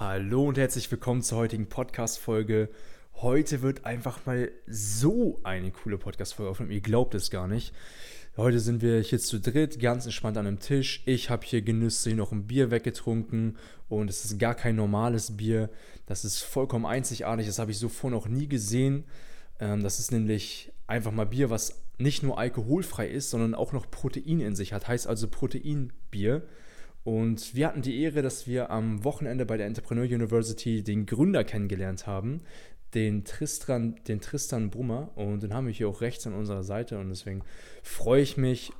[0.00, 2.68] Hallo und herzlich willkommen zur heutigen Podcast-Folge.
[3.14, 6.72] Heute wird einfach mal so eine coole Podcast-Folge aufgenommen.
[6.72, 7.74] Ihr glaubt es gar nicht.
[8.36, 11.02] Heute sind wir hier zu dritt, ganz entspannt an einem Tisch.
[11.04, 13.58] Ich habe hier genüsslich noch ein Bier weggetrunken
[13.88, 15.68] und es ist gar kein normales Bier.
[16.06, 17.48] Das ist vollkommen einzigartig.
[17.48, 19.02] Das habe ich so vorher noch nie gesehen.
[19.58, 23.90] Ähm, das ist nämlich einfach mal Bier, was nicht nur alkoholfrei ist, sondern auch noch
[23.90, 24.86] Protein in sich hat.
[24.86, 26.46] Heißt also Proteinbier.
[27.08, 31.42] Und wir hatten die Ehre, dass wir am Wochenende bei der Entrepreneur University den Gründer
[31.42, 32.42] kennengelernt haben,
[32.92, 35.10] den Tristan, den Tristan Brummer.
[35.14, 36.98] Und den haben wir hier auch rechts an unserer Seite.
[36.98, 37.40] Und deswegen
[37.82, 38.74] freue ich mich,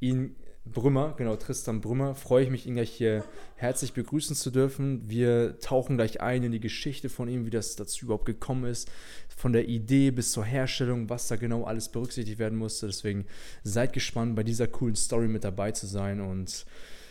[0.00, 3.24] ihn, Brümmer, genau, Tristan Brümmer, freue ich mich, ihn gleich hier
[3.54, 5.08] herzlich begrüßen zu dürfen.
[5.08, 8.90] Wir tauchen gleich ein in die Geschichte von ihm, wie das dazu überhaupt gekommen ist,
[9.28, 12.86] von der Idee bis zur Herstellung, was da genau alles berücksichtigt werden musste.
[12.86, 13.26] Deswegen
[13.62, 16.66] seid gespannt, bei dieser coolen Story mit dabei zu sein und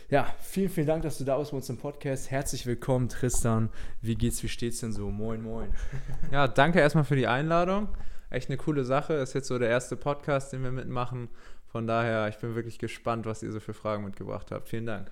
[0.09, 2.31] ja, vielen, vielen Dank, dass du da bist bei uns im Podcast.
[2.31, 3.69] Herzlich willkommen, Tristan.
[4.01, 5.11] Wie geht's, wie steht's denn so?
[5.11, 5.73] Moin, moin.
[6.31, 7.89] Ja, danke erstmal für die Einladung.
[8.29, 9.13] Echt eine coole Sache.
[9.15, 11.27] Ist jetzt so der erste Podcast, den wir mitmachen.
[11.65, 14.69] Von daher, ich bin wirklich gespannt, was ihr so für Fragen mitgebracht habt.
[14.69, 15.11] Vielen Dank.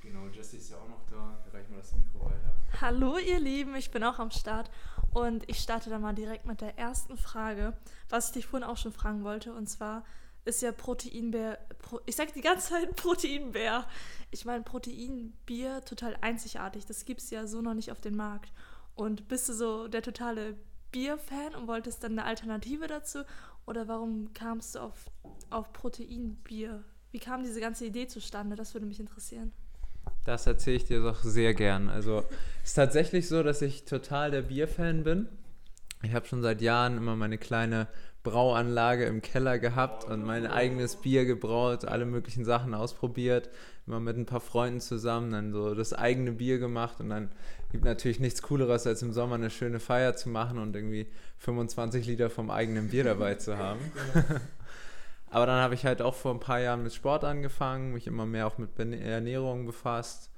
[0.00, 1.38] Genau, Jesse ist ja auch noch da.
[1.52, 2.54] Reichen wir das Mikro weiter.
[2.80, 4.70] Hallo ihr Lieben, ich bin auch am Start
[5.12, 7.74] und ich starte dann mal direkt mit der ersten Frage,
[8.08, 10.04] was ich dich vorhin auch schon fragen wollte und zwar,
[10.44, 11.58] ist ja Proteinbär.
[11.78, 13.86] Pro, ich sag die ganze Zeit Proteinbär.
[14.30, 16.84] Ich meine, Proteinbier total einzigartig.
[16.86, 18.52] Das gibt es ja so noch nicht auf dem Markt.
[18.94, 20.56] Und bist du so der totale
[20.92, 23.24] Bierfan und wolltest dann eine Alternative dazu?
[23.66, 25.10] Oder warum kamst du auf,
[25.50, 26.84] auf Proteinbier?
[27.10, 28.56] Wie kam diese ganze Idee zustande?
[28.56, 29.52] Das würde mich interessieren.
[30.24, 31.88] Das erzähle ich dir doch sehr gern.
[31.88, 32.24] Also
[32.62, 35.28] es ist tatsächlich so, dass ich total der Bierfan bin.
[36.02, 37.88] Ich habe schon seit Jahren immer meine kleine
[38.24, 43.50] Brauanlage im Keller gehabt und mein eigenes Bier gebraut, alle möglichen Sachen ausprobiert,
[43.86, 47.30] immer mit ein paar Freunden zusammen, dann so das eigene Bier gemacht und dann
[47.70, 51.06] gibt natürlich nichts Cooleres, als im Sommer eine schöne Feier zu machen und irgendwie
[51.38, 53.80] 25 Liter vom eigenen Bier dabei zu haben.
[55.30, 58.24] Aber dann habe ich halt auch vor ein paar Jahren mit Sport angefangen, mich immer
[58.24, 60.30] mehr auch mit Ernährung befasst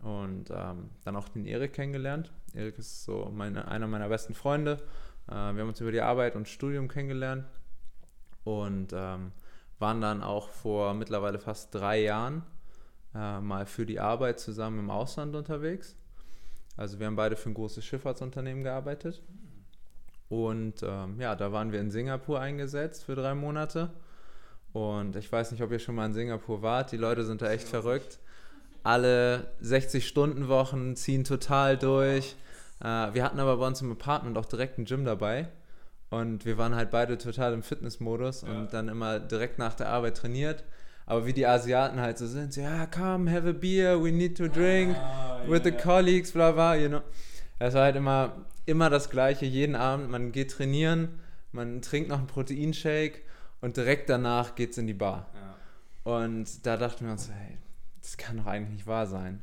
[0.00, 2.32] und ähm, dann auch den Erik kennengelernt.
[2.52, 4.82] Erik ist so meine, einer meiner besten Freunde
[5.28, 7.46] äh, wir haben uns über die Arbeit und Studium kennengelernt
[8.44, 9.32] und ähm,
[9.78, 12.42] waren dann auch vor mittlerweile fast drei Jahren
[13.14, 15.96] äh, mal für die Arbeit zusammen im Ausland unterwegs.
[16.76, 19.22] Also wir haben beide für ein großes Schifffahrtsunternehmen gearbeitet.
[20.28, 23.90] Und ähm, ja, da waren wir in Singapur eingesetzt für drei Monate.
[24.72, 26.92] Und ich weiß nicht, ob ihr schon mal in Singapur wart.
[26.92, 28.18] Die Leute sind da echt verrückt.
[28.82, 32.36] Alle 60-Stunden-Wochen ziehen total durch.
[32.82, 35.48] Äh, wir hatten aber bei uns im Apartment auch direkt ein Gym dabei.
[36.10, 38.48] Und wir waren halt beide total im Fitnessmodus ja.
[38.48, 40.62] und dann immer direkt nach der Arbeit trainiert.
[41.06, 44.36] Aber wie die Asiaten halt so sind, so, ja, come, have a beer, we need
[44.36, 47.00] to drink ah, with yeah, the colleagues, bla bla, you know.
[47.58, 50.10] Es war halt immer, immer das Gleiche, jeden Abend.
[50.10, 51.20] Man geht trainieren,
[51.50, 53.22] man trinkt noch einen Proteinshake
[53.60, 55.30] und direkt danach geht's in die Bar.
[55.34, 56.18] Ja.
[56.18, 57.58] Und da dachten wir uns, hey,
[58.00, 59.40] das kann doch eigentlich nicht wahr sein.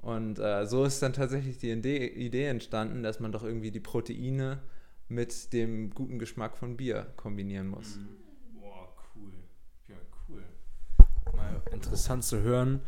[0.00, 4.60] Und äh, so ist dann tatsächlich die Idee, entstanden, dass man doch irgendwie die Proteine
[5.08, 7.96] mit dem guten Geschmack von Bier kombinieren muss.
[7.96, 8.60] Mhm.
[8.60, 9.32] Boah, cool.
[9.88, 9.96] Ja,
[10.28, 10.42] cool.
[11.34, 12.80] Mal interessant zu hören,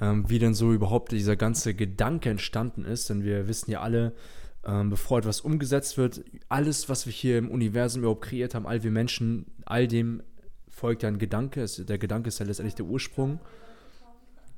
[0.00, 3.10] ähm, wie denn so überhaupt dieser ganze Gedanke entstanden ist.
[3.10, 4.12] Denn wir wissen ja alle,
[4.64, 8.82] ähm, bevor etwas umgesetzt wird, alles, was wir hier im Universum überhaupt kreiert haben, all
[8.82, 10.22] wir Menschen, all dem
[10.68, 11.64] folgt ja ein Gedanke.
[11.66, 13.40] der Gedanke ist ja letztendlich der Ursprung.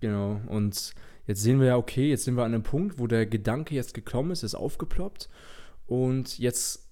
[0.00, 0.41] Genau.
[0.47, 0.94] Und
[1.27, 3.95] Jetzt sehen wir ja, okay, jetzt sind wir an einem Punkt, wo der Gedanke jetzt
[3.95, 5.29] gekommen ist, ist aufgeploppt
[5.87, 6.91] und jetzt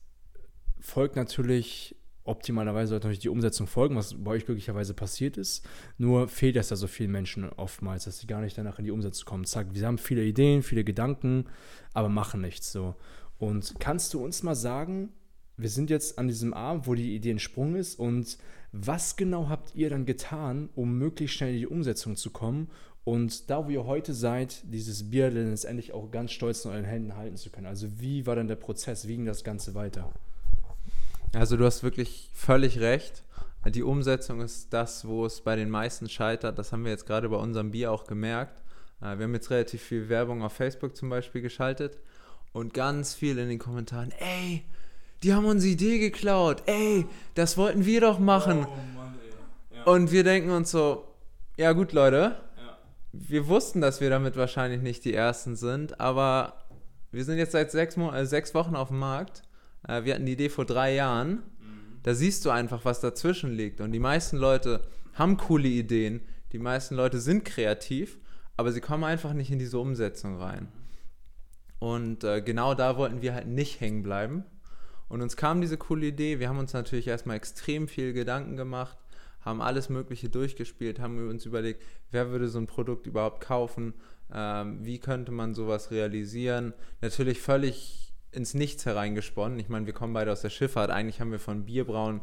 [0.81, 5.67] folgt natürlich optimalerweise sollte natürlich die Umsetzung folgen, was bei euch glücklicherweise passiert ist.
[5.99, 8.91] Nur fehlt es ja so vielen Menschen oftmals, dass sie gar nicht danach in die
[8.91, 9.45] Umsetzung kommen.
[9.45, 11.47] Zack, wir haben viele Ideen, viele Gedanken,
[11.95, 12.95] aber machen nichts so.
[13.39, 15.11] Und kannst du uns mal sagen,
[15.57, 18.39] wir sind jetzt an diesem Abend, wo die Idee entsprungen ist und
[18.71, 22.71] was genau habt ihr dann getan, um möglichst schnell in die Umsetzung zu kommen
[23.05, 26.85] und da, wo ihr heute seid, dieses Bier dann letztendlich auch ganz stolz in euren
[26.85, 27.67] Händen halten zu können.
[27.67, 29.09] Also wie war dann der Prozess?
[29.09, 30.13] Wie ging das Ganze weiter?
[31.35, 33.23] Also du hast wirklich völlig recht.
[33.67, 36.59] Die Umsetzung ist das, wo es bei den meisten scheitert.
[36.59, 38.63] Das haben wir jetzt gerade bei unserem Bier auch gemerkt.
[39.01, 41.99] Äh, wir haben jetzt relativ viel Werbung auf Facebook zum Beispiel geschaltet
[42.53, 44.63] und ganz viel in den Kommentaren, ey,
[45.23, 48.67] die haben unsere Idee geklaut, ey, das wollten wir doch machen.
[48.67, 49.19] Oh, Mann,
[49.75, 49.85] ja.
[49.85, 51.05] Und wir denken uns so,
[51.57, 52.37] ja gut Leute,
[53.13, 56.55] wir wussten, dass wir damit wahrscheinlich nicht die Ersten sind, aber
[57.11, 59.43] wir sind jetzt seit sechs, Mo äh, sechs Wochen auf dem Markt.
[59.87, 61.31] Äh, wir hatten die Idee vor drei Jahren.
[61.31, 62.01] Mhm.
[62.03, 63.81] Da siehst du einfach, was dazwischen liegt.
[63.81, 64.83] Und die meisten Leute
[65.15, 66.23] haben coole Ideen,
[66.53, 68.19] die meisten Leute sind kreativ,
[68.57, 70.69] aber sie kommen einfach nicht in diese Umsetzung rein.
[71.79, 74.45] Und äh, genau da wollten wir halt nicht hängen bleiben.
[75.09, 76.39] Und uns kam diese coole Idee.
[76.39, 78.97] Wir haben uns natürlich erstmal extrem viel Gedanken gemacht,
[79.45, 83.95] haben alles Mögliche durchgespielt, haben uns überlegt, wer würde so ein Produkt überhaupt kaufen,
[84.33, 86.73] ähm, wie könnte man sowas realisieren.
[87.01, 89.59] Natürlich völlig ins Nichts hereingesponnen.
[89.59, 90.91] Ich meine, wir kommen beide aus der Schifffahrt.
[90.91, 92.23] Eigentlich haben wir von Bierbrauen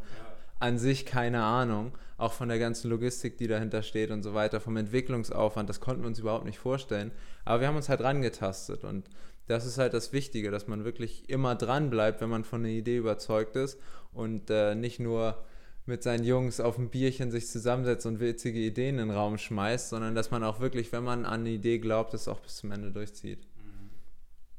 [0.59, 1.97] an sich keine Ahnung.
[2.17, 5.69] Auch von der ganzen Logistik, die dahinter steht und so weiter, vom Entwicklungsaufwand.
[5.69, 7.11] Das konnten wir uns überhaupt nicht vorstellen.
[7.45, 9.09] Aber wir haben uns halt rangetastet und
[9.47, 12.69] das ist halt das Wichtige, dass man wirklich immer dran bleibt, wenn man von einer
[12.69, 13.79] Idee überzeugt ist
[14.13, 15.43] und äh, nicht nur
[15.89, 19.89] mit seinen Jungs auf ein Bierchen sich zusammensetzt und witzige Ideen in den Raum schmeißt,
[19.89, 22.71] sondern dass man auch wirklich, wenn man an eine Idee glaubt, es auch bis zum
[22.71, 23.45] Ende durchzieht.
[23.57, 23.89] Mhm.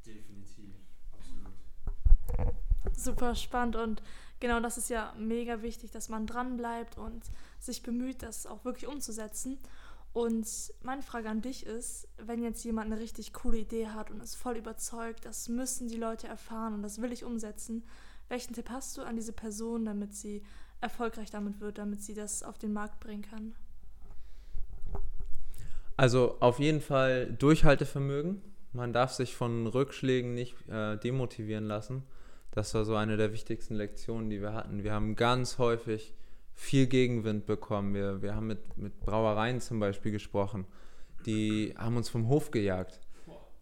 [0.04, 0.74] Definitiv,
[1.16, 2.96] absolut.
[2.96, 4.02] Super spannend und
[4.40, 7.22] genau das ist ja mega wichtig, dass man dran bleibt und
[7.58, 9.58] sich bemüht, das auch wirklich umzusetzen.
[10.12, 10.48] Und
[10.82, 14.34] meine Frage an dich ist, wenn jetzt jemand eine richtig coole Idee hat und ist
[14.34, 17.84] voll überzeugt, das müssen die Leute erfahren und das will ich umsetzen,
[18.28, 20.42] welchen Tipp hast du an diese Person, damit sie
[20.80, 23.54] erfolgreich damit wird, damit sie das auf den Markt bringen kann?
[25.96, 28.40] Also auf jeden Fall Durchhaltevermögen.
[28.72, 32.04] Man darf sich von Rückschlägen nicht äh, demotivieren lassen.
[32.52, 34.82] Das war so eine der wichtigsten Lektionen, die wir hatten.
[34.82, 36.14] Wir haben ganz häufig
[36.54, 37.94] viel Gegenwind bekommen.
[37.94, 40.66] Wir, wir haben mit, mit Brauereien zum Beispiel gesprochen.
[41.26, 43.00] Die haben uns vom Hof gejagt.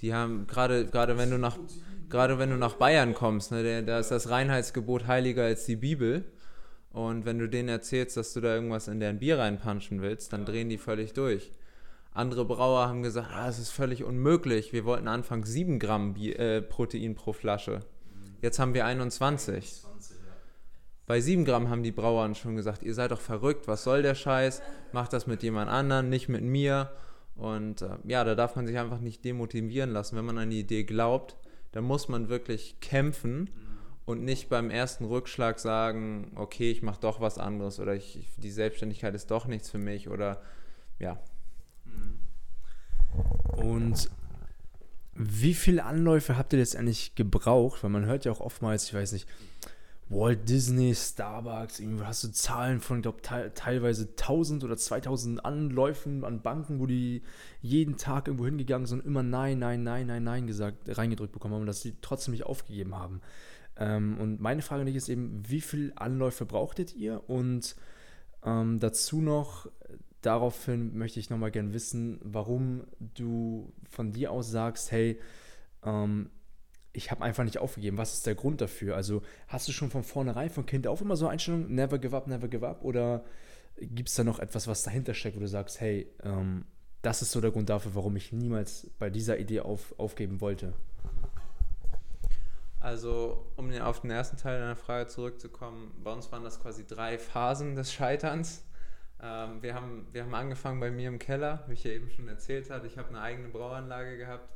[0.00, 1.58] Die haben gerade gerade wenn du nach
[2.08, 6.24] gerade wenn du nach Bayern kommst, ne, da ist das Reinheitsgebot heiliger als die Bibel.
[6.90, 10.44] Und wenn du denen erzählst, dass du da irgendwas in deren Bier reinpanschen willst, dann
[10.44, 11.52] drehen die völlig durch.
[12.12, 14.72] Andere Brauer haben gesagt, ah, das ist völlig unmöglich.
[14.72, 17.80] Wir wollten anfangs 7 Gramm Bier, äh, Protein pro Flasche.
[18.40, 19.84] Jetzt haben wir 21.
[21.06, 24.14] Bei 7 Gramm haben die Brauern schon gesagt, ihr seid doch verrückt, was soll der
[24.14, 24.62] Scheiß?
[24.92, 26.90] Macht das mit jemand anderem, nicht mit mir.
[27.36, 30.16] Und äh, ja, da darf man sich einfach nicht demotivieren lassen.
[30.16, 31.36] Wenn man an die Idee glaubt,
[31.72, 33.50] dann muss man wirklich kämpfen
[34.08, 38.50] und nicht beim ersten Rückschlag sagen, okay, ich mache doch was anderes oder ich, die
[38.50, 40.40] Selbstständigkeit ist doch nichts für mich oder
[40.98, 41.20] ja.
[43.58, 44.08] Und
[45.12, 47.82] wie viele Anläufe habt ihr letztendlich gebraucht?
[47.82, 49.28] Weil man hört ja auch oftmals, ich weiß nicht,
[50.08, 55.44] Walt Disney, Starbucks, irgendwie hast du Zahlen von, ich glaube, te teilweise 1000 oder 2000
[55.44, 57.20] Anläufen an Banken, wo die
[57.60, 61.52] jeden Tag irgendwo hingegangen sind und immer Nein, Nein, Nein, Nein, Nein gesagt, reingedrückt bekommen
[61.52, 63.20] haben und dass sie trotzdem nicht aufgegeben haben.
[63.78, 67.28] Ähm, und meine Frage an dich ist eben, wie viele Anläufe brauchtet ihr?
[67.28, 67.76] Und
[68.44, 69.70] ähm, dazu noch,
[70.22, 75.20] daraufhin möchte ich nochmal gerne wissen, warum du von dir aus sagst, hey,
[75.84, 76.30] ähm,
[76.92, 77.98] ich habe einfach nicht aufgegeben.
[77.98, 78.96] Was ist der Grund dafür?
[78.96, 82.26] Also hast du schon von vornherein, von Kind auf immer so Einstellung, never give up,
[82.26, 82.84] never give up?
[82.84, 83.24] Oder
[83.80, 86.64] gibt es da noch etwas, was dahinter steckt, wo du sagst, hey, ähm,
[87.02, 90.72] das ist so der Grund dafür, warum ich niemals bei dieser Idee auf, aufgeben wollte?
[92.80, 97.18] Also, um auf den ersten Teil deiner Frage zurückzukommen, bei uns waren das quasi drei
[97.18, 98.64] Phasen des Scheiterns.
[99.20, 102.28] Ähm, wir, haben, wir haben angefangen bei mir im Keller, wie ich ja eben schon
[102.28, 102.86] erzählt hatte.
[102.86, 104.48] Ich habe eine eigene Brauanlage gehabt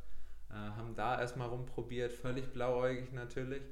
[0.52, 3.62] äh, haben da erstmal rumprobiert, völlig blauäugig natürlich.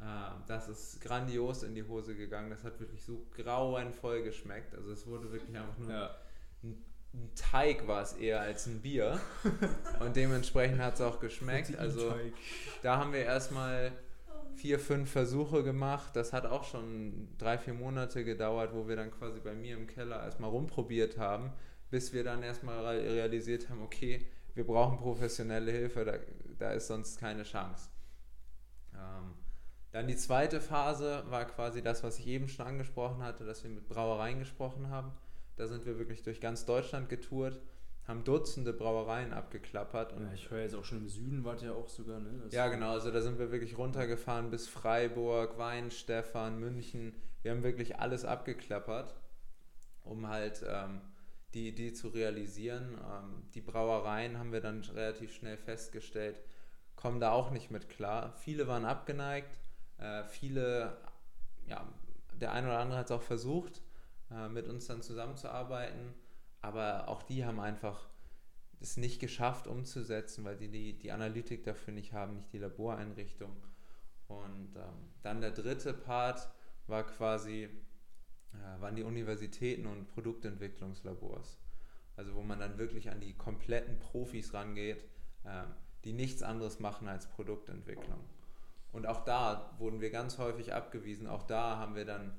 [0.00, 2.50] Äh, das ist grandios in die Hose gegangen.
[2.50, 4.74] Das hat wirklich so grauenvoll geschmeckt.
[4.74, 6.14] Also es wurde wirklich einfach nur ja.
[6.64, 6.84] ein,
[7.14, 9.20] ein, Teig war es eher als ein Bier.
[10.00, 11.76] Und dementsprechend hat es auch geschmeckt.
[11.78, 12.14] Also
[12.82, 13.92] da haben wir erstmal
[14.56, 16.14] vier, fünf Versuche gemacht.
[16.14, 19.86] Das hat auch schon drei, vier Monate gedauert, wo wir dann quasi bei mir im
[19.86, 21.52] Keller erstmal rumprobiert haben,
[21.90, 26.14] bis wir dann erstmal realisiert haben, okay, wir brauchen professionelle Hilfe, da,
[26.58, 27.90] da ist sonst keine Chance.
[28.92, 29.34] Ähm,
[29.92, 33.70] dann die zweite Phase war quasi das, was ich eben schon angesprochen hatte, dass wir
[33.70, 35.12] mit Brauereien gesprochen haben.
[35.58, 37.60] Da sind wir wirklich durch ganz Deutschland getourt,
[38.06, 40.12] haben Dutzende Brauereien abgeklappert.
[40.12, 42.30] Und ja, ich höre jetzt auch schon im Süden wart ihr auch sogar, ne?
[42.44, 47.12] Das ja, genau, also da sind wir wirklich runtergefahren bis Freiburg, Weinstefan, München.
[47.42, 49.16] Wir haben wirklich alles abgeklappert,
[50.04, 51.00] um halt ähm,
[51.54, 52.94] die Idee zu realisieren.
[52.94, 56.40] Ähm, die Brauereien haben wir dann relativ schnell festgestellt,
[56.94, 58.32] kommen da auch nicht mit klar.
[58.38, 59.58] Viele waren abgeneigt,
[59.98, 60.96] äh, viele,
[61.66, 61.86] ja,
[62.40, 63.82] der eine oder andere hat es auch versucht,
[64.30, 66.14] äh, mit uns dann zusammenzuarbeiten,
[66.60, 68.08] aber auch die haben einfach
[68.80, 73.50] es nicht geschafft umzusetzen, weil die, die die Analytik dafür nicht haben, nicht die Laboreinrichtung.
[74.28, 76.48] Und ähm, dann der dritte Part
[76.86, 77.68] war quasi
[78.52, 81.58] äh, waren die Universitäten und Produktentwicklungslabors.
[82.16, 85.04] Also wo man dann wirklich an die kompletten Profis rangeht,
[85.44, 85.64] äh,
[86.04, 88.20] die nichts anderes machen als Produktentwicklung.
[88.92, 91.26] Und auch da wurden wir ganz häufig abgewiesen.
[91.26, 92.32] Auch da haben wir dann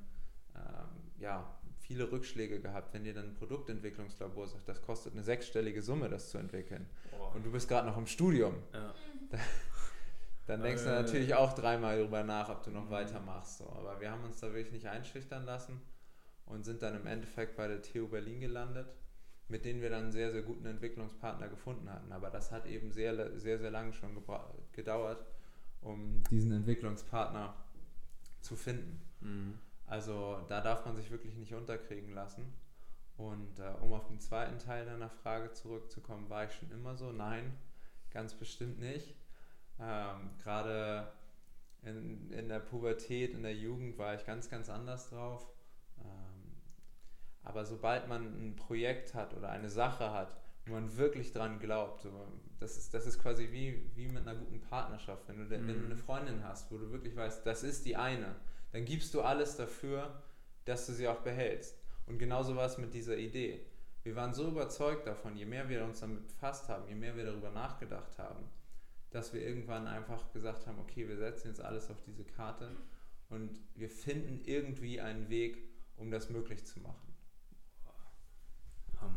[0.54, 1.59] ähm, ja,
[1.90, 6.30] viele Rückschläge gehabt, wenn dir dann ein Produktentwicklungslabor sagt, das kostet eine sechsstellige Summe, das
[6.30, 6.86] zu entwickeln.
[7.10, 7.34] Oh.
[7.34, 8.54] Und du bist gerade noch im Studium.
[8.72, 8.94] Ja.
[10.46, 11.02] dann denkst du Äh.
[11.02, 13.58] natürlich auch dreimal darüber nach, ob du noch weitermachst.
[13.58, 13.68] So.
[13.70, 15.80] Aber wir haben uns da wirklich nicht einschüchtern lassen
[16.46, 18.94] und sind dann im Endeffekt bei der TU Berlin gelandet,
[19.48, 22.12] mit denen wir dann einen sehr, sehr guten Entwicklungspartner gefunden hatten.
[22.12, 24.16] Aber das hat eben sehr, sehr, sehr lange schon
[24.70, 25.26] gedauert,
[25.80, 27.52] um diesen Entwicklungspartner
[28.42, 29.02] zu finden.
[29.22, 29.58] Mhm.
[29.90, 32.44] Also da darf man sich wirklich nicht unterkriegen lassen.
[33.16, 37.10] Und äh, um auf den zweiten Teil deiner Frage zurückzukommen, war ich schon immer so?
[37.10, 37.52] Nein,
[38.10, 39.16] ganz bestimmt nicht.
[39.80, 41.12] Ähm, Gerade
[41.82, 45.44] in, in der Pubertät, in der Jugend war ich ganz, ganz anders drauf.
[45.98, 46.54] Ähm,
[47.42, 52.02] aber sobald man ein Projekt hat oder eine Sache hat, wo man wirklich dran glaubt,
[52.02, 52.28] so,
[52.60, 55.26] das, ist, das ist quasi wie, wie mit einer guten Partnerschaft.
[55.26, 57.96] Wenn du, de- wenn du eine Freundin hast, wo du wirklich weißt, das ist die
[57.96, 58.36] eine,
[58.72, 60.22] dann gibst du alles dafür,
[60.64, 61.76] dass du sie auch behältst.
[62.06, 63.64] Und genauso war es mit dieser Idee.
[64.02, 67.24] Wir waren so überzeugt davon, je mehr wir uns damit befasst haben, je mehr wir
[67.24, 68.48] darüber nachgedacht haben,
[69.10, 72.76] dass wir irgendwann einfach gesagt haben, okay, wir setzen jetzt alles auf diese Karte
[73.28, 75.58] und wir finden irgendwie einen Weg,
[75.96, 77.14] um das möglich zu machen.
[79.00, 79.16] Hammer.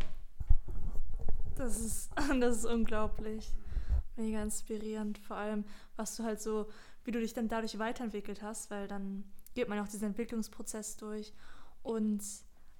[1.56, 3.52] Das ist, das ist unglaublich.
[4.16, 5.18] Mega inspirierend.
[5.18, 6.70] Vor allem, was du halt so,
[7.04, 11.34] wie du dich dann dadurch weiterentwickelt hast, weil dann geht man auch diesen Entwicklungsprozess durch.
[11.82, 12.24] Und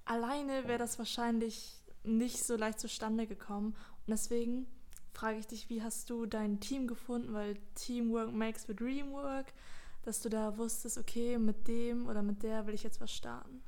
[0.04, 3.68] alleine wäre das wahrscheinlich nicht so leicht zustande gekommen.
[4.06, 4.66] Und deswegen
[5.12, 7.32] frage ich dich, wie hast du dein Team gefunden?
[7.32, 9.46] Weil Teamwork makes the dream work.
[10.02, 13.62] Dass du da wusstest, okay, mit dem oder mit der will ich jetzt was starten.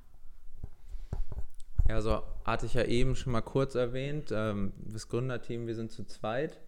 [1.89, 4.31] Ja, so hatte ich ja eben schon mal kurz erwähnt.
[4.33, 6.61] Ähm, das Gründerteam, wir sind zu zweit.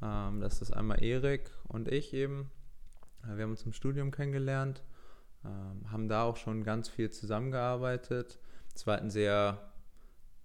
[0.00, 2.50] Ähm, das ist einmal Erik und ich eben.
[3.22, 4.82] Wir haben uns im Studium kennengelernt,
[5.44, 8.38] ähm, haben da auch schon ganz viel zusammengearbeitet.
[8.74, 9.72] Es war ein sehr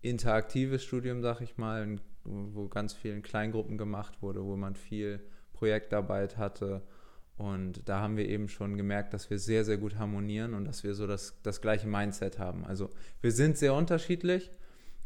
[0.02, 5.20] interaktives Studium, sag ich mal, wo ganz viel in Kleingruppen gemacht wurde, wo man viel
[5.54, 6.82] Projektarbeit hatte.
[7.38, 10.84] Und da haben wir eben schon gemerkt, dass wir sehr, sehr gut harmonieren und dass
[10.84, 12.66] wir so das, das gleiche Mindset haben.
[12.66, 12.90] Also
[13.22, 14.52] wir sind sehr unterschiedlich,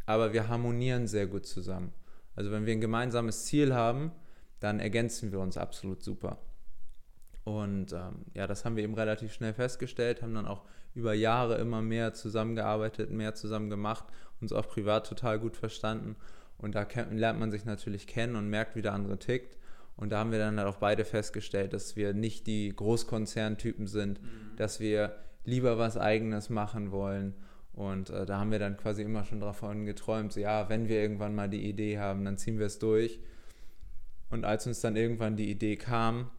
[0.06, 1.92] aber wir harmonieren sehr gut zusammen.
[2.36, 4.12] Also wenn wir ein gemeinsames Ziel haben,
[4.60, 6.38] dann ergänzen wir uns absolut super.
[7.44, 11.56] Und ähm, ja, das haben wir eben relativ schnell festgestellt, haben dann auch über Jahre
[11.56, 14.06] immer mehr zusammengearbeitet, mehr zusammen gemacht,
[14.42, 16.16] uns auch privat total gut verstanden.
[16.58, 19.58] Und da lernt man sich natürlich kennen und merkt, wie der andere tickt.
[19.96, 24.20] Und da haben wir dann halt auch beide festgestellt, dass wir nicht die Großkonzerntypen sind,
[24.56, 25.16] dass wir
[25.46, 27.34] lieber was Eigenes machen wollen.
[27.74, 31.02] Und äh, da haben wir dann quasi immer schon davon geträumt, so, ja, wenn wir
[31.02, 33.20] irgendwann mal die Idee haben, dann ziehen wir es durch.
[34.30, 36.30] Und als uns dann irgendwann die Idee kam,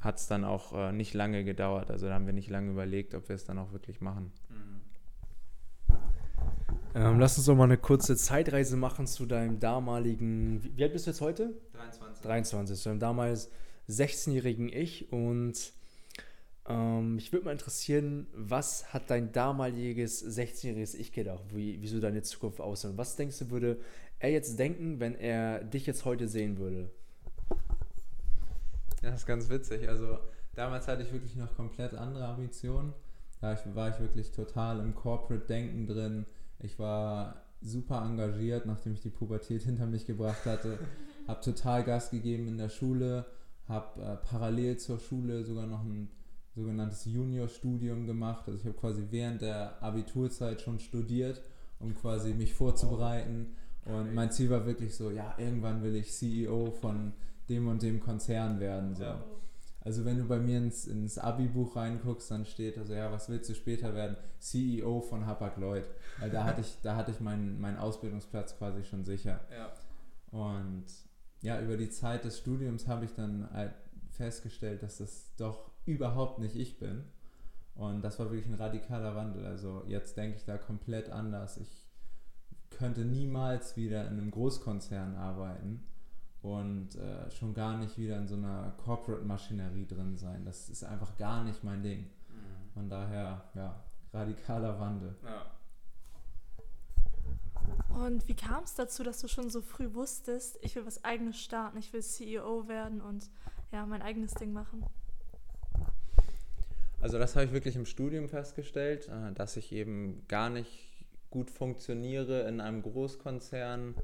[0.00, 1.90] hat es dann auch äh, nicht lange gedauert.
[1.90, 4.32] Also da haben wir nicht lange überlegt, ob wir es dann auch wirklich machen.
[6.94, 10.62] Ähm, lass uns doch mal eine kurze Zeitreise machen zu deinem damaligen.
[10.62, 11.54] Wie, wie alt bist du jetzt heute?
[11.74, 12.22] 23.
[12.22, 12.76] 23.
[12.78, 13.50] Zu deinem damals
[13.88, 15.12] 16-jährigen Ich.
[15.12, 15.72] Und
[16.68, 21.44] ähm, mich würde mal interessieren, was hat dein damaliges 16-jähriges Ich gedacht?
[21.54, 22.96] Wie, wie so deine Zukunft aussehen?
[22.96, 23.78] Was denkst du, würde
[24.18, 26.90] er jetzt denken, wenn er dich jetzt heute sehen würde?
[29.02, 29.88] Ja, das ist ganz witzig.
[29.88, 30.18] Also
[30.54, 32.92] damals hatte ich wirklich noch komplett andere Ambitionen.
[33.40, 36.26] Da war ich wirklich total im Corporate-Denken drin.
[36.58, 40.78] Ich war super engagiert, nachdem ich die Pubertät hinter mich gebracht hatte.
[41.26, 43.24] habe total Gas gegeben in der Schule,
[43.68, 46.10] habe äh, parallel zur Schule sogar noch ein
[46.54, 48.44] sogenanntes Junior-Studium gemacht.
[48.46, 51.40] Also ich habe quasi während der Abiturzeit schon studiert,
[51.78, 53.54] um quasi mich vorzubereiten.
[53.84, 57.12] Und mein Ziel war wirklich so, ja, irgendwann will ich CEO von
[57.50, 58.94] dem und dem Konzern werden.
[58.94, 59.04] So.
[59.82, 63.50] Also wenn du bei mir ins, ins Abi-Buch reinguckst, dann steht also ja, was willst
[63.50, 64.16] du später werden?
[64.38, 65.84] CEO von Hapag-Lloyd.
[66.18, 69.40] Weil da hatte ich, da hatte ich meinen, meinen Ausbildungsplatz quasi schon sicher.
[69.50, 69.72] Ja.
[70.30, 70.86] Und
[71.42, 73.72] ja, über die Zeit des Studiums habe ich dann halt
[74.10, 77.04] festgestellt, dass das doch überhaupt nicht ich bin.
[77.74, 79.46] Und das war wirklich ein radikaler Wandel.
[79.46, 81.56] Also jetzt denke ich da komplett anders.
[81.56, 81.86] Ich
[82.68, 85.84] könnte niemals wieder in einem Großkonzern arbeiten
[86.42, 90.44] und äh, schon gar nicht wieder in so einer Corporate-Maschinerie drin sein.
[90.44, 92.06] Das ist einfach gar nicht mein Ding.
[92.74, 93.82] Von daher, ja,
[94.12, 95.16] radikaler Wandel.
[95.24, 95.46] Ja.
[98.04, 101.40] Und wie kam es dazu, dass du schon so früh wusstest, ich will was eigenes
[101.40, 103.30] starten, ich will CEO werden und
[103.72, 104.84] ja, mein eigenes Ding machen?
[107.00, 110.88] Also das habe ich wirklich im Studium festgestellt, äh, dass ich eben gar nicht
[111.30, 113.94] gut funktioniere in einem Großkonzern,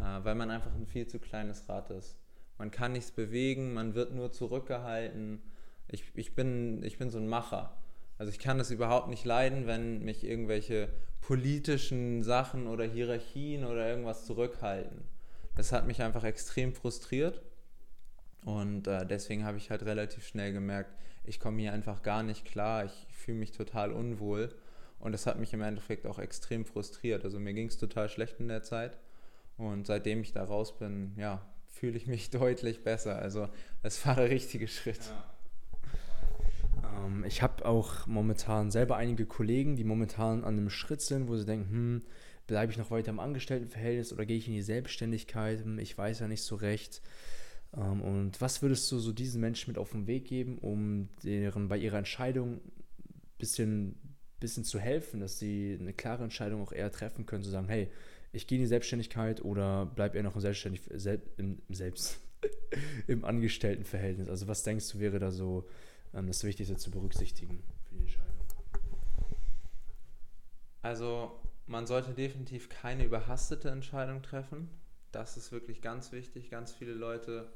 [0.00, 2.16] äh, weil man einfach ein viel zu kleines Rad ist.
[2.58, 5.42] Man kann nichts bewegen, man wird nur zurückgehalten.
[5.88, 7.76] Ich, ich, bin, ich bin so ein Macher.
[8.18, 10.90] Also ich kann es überhaupt nicht leiden, wenn mich irgendwelche
[11.20, 15.04] politischen Sachen oder Hierarchien oder irgendwas zurückhalten.
[15.56, 17.40] Das hat mich einfach extrem frustriert.
[18.44, 22.44] Und äh, deswegen habe ich halt relativ schnell gemerkt, ich komme hier einfach gar nicht
[22.44, 24.54] klar, ich fühle mich total unwohl.
[24.98, 27.24] Und das hat mich im Endeffekt auch extrem frustriert.
[27.24, 28.98] Also mir ging es total schlecht in der Zeit.
[29.66, 33.16] Und seitdem ich da raus bin, ja, fühle ich mich deutlich besser.
[33.16, 33.48] Also
[33.82, 35.00] das war der richtige Schritt.
[35.06, 35.30] Ja.
[37.06, 41.36] Ähm, ich habe auch momentan selber einige Kollegen, die momentan an einem Schritt sind, wo
[41.36, 42.02] sie denken, hm,
[42.46, 45.64] bleibe ich noch weiter im Angestelltenverhältnis oder gehe ich in die Selbstständigkeit?
[45.64, 47.00] Hm, ich weiß ja nicht so recht.
[47.76, 51.68] Ähm, und was würdest du so diesen Menschen mit auf den Weg geben, um deren
[51.68, 53.96] bei ihrer Entscheidung ein bisschen,
[54.40, 57.90] bisschen zu helfen, dass sie eine klare Entscheidung auch eher treffen können, zu sagen, hey,
[58.32, 60.82] ich gehe in die Selbstständigkeit oder bleibe eher noch im, Selbstständig,
[61.36, 62.20] im, Selbst,
[63.06, 64.28] im Angestelltenverhältnis?
[64.28, 65.68] Also was denkst du, wäre da so
[66.14, 68.36] ähm, das Wichtigste zu berücksichtigen für die Entscheidung?
[70.82, 71.32] Also
[71.66, 74.68] man sollte definitiv keine überhastete Entscheidung treffen.
[75.12, 76.50] Das ist wirklich ganz wichtig.
[76.50, 77.52] Ganz viele Leute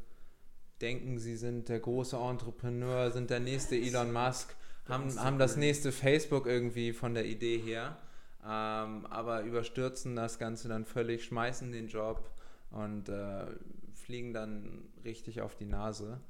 [0.80, 4.54] denken, sie sind der große Entrepreneur, sind der nächste Elon Musk,
[4.86, 7.96] haben, haben das nächste Facebook irgendwie von der Idee her,
[8.44, 12.30] ähm, aber überstürzen das Ganze dann völlig, schmeißen den Job
[12.70, 13.46] und äh,
[13.92, 16.20] fliegen dann richtig auf die Nase.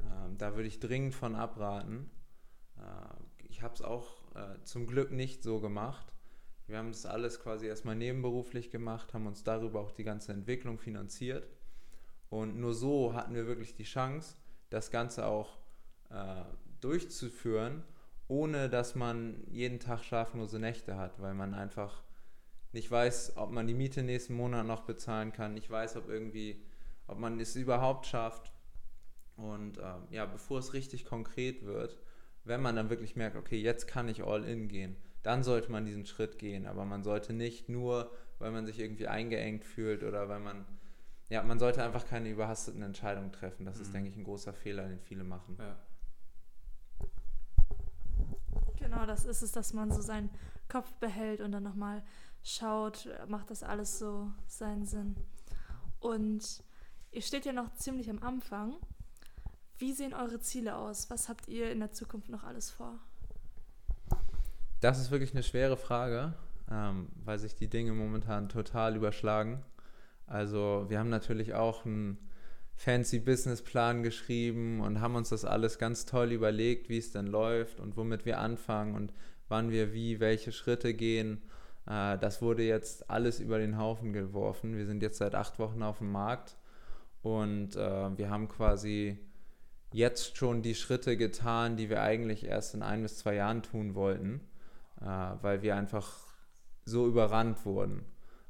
[0.00, 2.10] Ähm, da würde ich dringend von abraten.
[2.76, 6.12] Äh, ich habe es auch äh, zum Glück nicht so gemacht.
[6.66, 10.78] Wir haben das alles quasi erstmal nebenberuflich gemacht, haben uns darüber auch die ganze Entwicklung
[10.78, 11.48] finanziert.
[12.30, 14.36] Und nur so hatten wir wirklich die Chance,
[14.68, 15.58] das Ganze auch
[16.10, 16.44] äh,
[16.80, 17.82] durchzuführen,
[18.28, 22.02] ohne dass man jeden Tag schlaflose Nächte hat, weil man einfach
[22.72, 26.62] nicht weiß, ob man die Miete nächsten Monat noch bezahlen kann, nicht weiß, ob irgendwie,
[27.06, 28.52] ob man es überhaupt schafft.
[29.36, 31.98] Und äh, ja, bevor es richtig konkret wird,
[32.44, 35.86] wenn man dann wirklich merkt, okay, jetzt kann ich all in gehen, dann sollte man
[35.86, 36.66] diesen Schritt gehen.
[36.66, 40.66] Aber man sollte nicht nur, weil man sich irgendwie eingeengt fühlt oder weil man,
[41.30, 43.64] ja, man sollte einfach keine überhasteten Entscheidungen treffen.
[43.64, 43.82] Das mhm.
[43.82, 45.56] ist, denke ich, ein großer Fehler, den viele machen.
[45.58, 45.76] Ja.
[48.90, 50.30] Genau, das ist es, dass man so seinen
[50.66, 52.02] Kopf behält und dann nochmal
[52.42, 55.14] schaut, macht das alles so seinen Sinn.
[56.00, 56.64] Und
[57.10, 58.76] ihr steht ja noch ziemlich am Anfang.
[59.76, 61.10] Wie sehen eure Ziele aus?
[61.10, 62.98] Was habt ihr in der Zukunft noch alles vor?
[64.80, 66.32] Das ist wirklich eine schwere Frage,
[66.70, 69.62] ähm, weil sich die Dinge momentan total überschlagen.
[70.26, 72.27] Also wir haben natürlich auch einen
[72.78, 77.80] fancy Businessplan geschrieben und haben uns das alles ganz toll überlegt, wie es denn läuft
[77.80, 79.12] und womit wir anfangen und
[79.48, 81.42] wann wir wie welche Schritte gehen.
[81.86, 84.76] Äh, das wurde jetzt alles über den Haufen geworfen.
[84.76, 86.56] Wir sind jetzt seit acht Wochen auf dem Markt
[87.20, 89.18] und äh, wir haben quasi
[89.92, 93.94] jetzt schon die Schritte getan, die wir eigentlich erst in ein bis zwei Jahren tun
[93.94, 94.40] wollten
[95.00, 95.04] äh,
[95.42, 96.10] weil wir einfach
[96.84, 98.04] so überrannt wurden.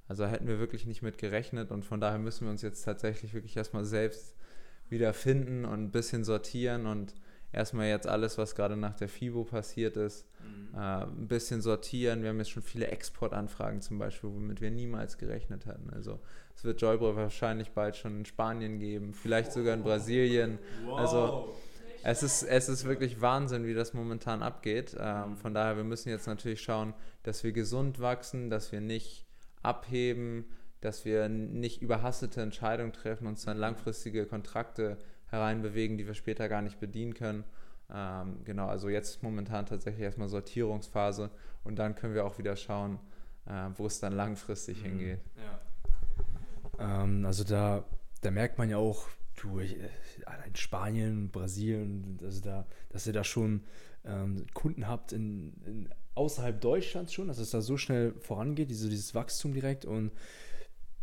[0.08, 3.34] Also hätten wir wirklich nicht mit gerechnet und von daher müssen wir uns jetzt tatsächlich
[3.34, 4.34] wirklich erstmal selbst
[4.88, 7.14] wieder finden und ein bisschen sortieren und
[7.52, 10.78] erstmal jetzt alles, was gerade nach der FIBO passiert ist, mhm.
[10.78, 12.22] äh, ein bisschen sortieren.
[12.22, 15.90] Wir haben jetzt schon viele Exportanfragen zum Beispiel, womit wir niemals gerechnet hatten.
[15.90, 16.20] Also
[16.56, 20.58] es wird Joybro wahrscheinlich bald schon in Spanien geben, vielleicht sogar in Brasilien.
[20.84, 20.98] Wow.
[20.98, 21.54] Also
[22.02, 24.96] es ist, es ist wirklich Wahnsinn, wie das momentan abgeht.
[24.98, 29.27] Ähm, von daher, wir müssen jetzt natürlich schauen, dass wir gesund wachsen, dass wir nicht
[29.62, 30.44] abheben,
[30.80, 36.62] dass wir nicht überhastete Entscheidungen treffen, uns dann langfristige Kontrakte hereinbewegen, die wir später gar
[36.62, 37.44] nicht bedienen können.
[37.90, 41.30] Ähm, genau, also jetzt momentan tatsächlich erstmal Sortierungsphase
[41.64, 42.98] und dann können wir auch wieder schauen,
[43.46, 44.86] äh, wo es dann langfristig mhm.
[44.86, 45.20] hingeht.
[46.78, 47.02] Ja.
[47.02, 47.84] Ähm, also da,
[48.20, 53.24] da merkt man ja auch, du, ich, in Spanien, Brasilien, also da, dass ihr da
[53.24, 53.64] schon
[54.04, 55.88] ähm, Kunden habt in, in,
[56.18, 59.84] außerhalb Deutschlands schon, dass es da so schnell vorangeht, diese, dieses Wachstum direkt.
[59.84, 60.10] Und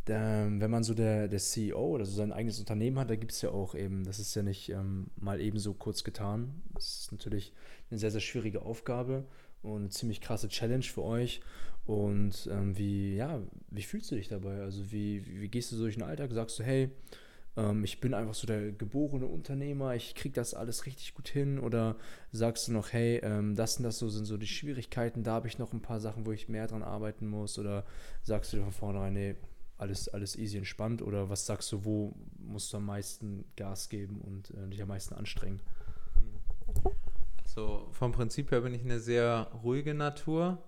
[0.08, 3.32] ähm, wenn man so der, der CEO oder so sein eigenes Unternehmen hat, da gibt
[3.32, 6.62] es ja auch eben, das ist ja nicht ähm, mal eben so kurz getan.
[6.74, 7.54] Das ist natürlich
[7.90, 9.26] eine sehr, sehr schwierige Aufgabe
[9.64, 11.42] und eine ziemlich krasse Challenge für euch.
[11.86, 14.62] Und ähm, wie, ja, wie fühlst du dich dabei?
[14.62, 16.32] Also wie, wie, gehst du durch den Alltag?
[16.34, 16.90] Sagst du, hey,
[17.58, 21.60] ähm, ich bin einfach so der geborene Unternehmer, ich kriege das alles richtig gut hin
[21.60, 21.96] oder
[22.32, 25.48] sagst du noch, hey, ähm, das und das so sind so die Schwierigkeiten, da habe
[25.48, 27.86] ich noch ein paar Sachen, wo ich mehr dran arbeiten muss oder
[28.24, 29.36] sagst du dir von vornherein, nee,
[29.78, 34.22] alles, alles easy entspannt oder was sagst du, wo musst du am meisten Gas geben
[34.22, 35.60] und äh, dich am meisten anstrengen?
[37.46, 40.62] So, vom Prinzip her bin ich eine sehr ruhige Natur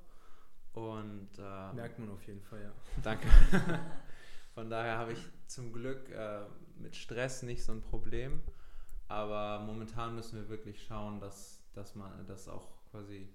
[0.73, 2.71] und äh, merkt man auf jeden Fall, ja.
[3.03, 3.27] Danke.
[4.53, 6.41] Von daher habe ich zum Glück äh,
[6.79, 8.41] mit Stress nicht so ein Problem.
[9.07, 13.29] Aber momentan müssen wir wirklich schauen, dass, dass man, dass auch quasi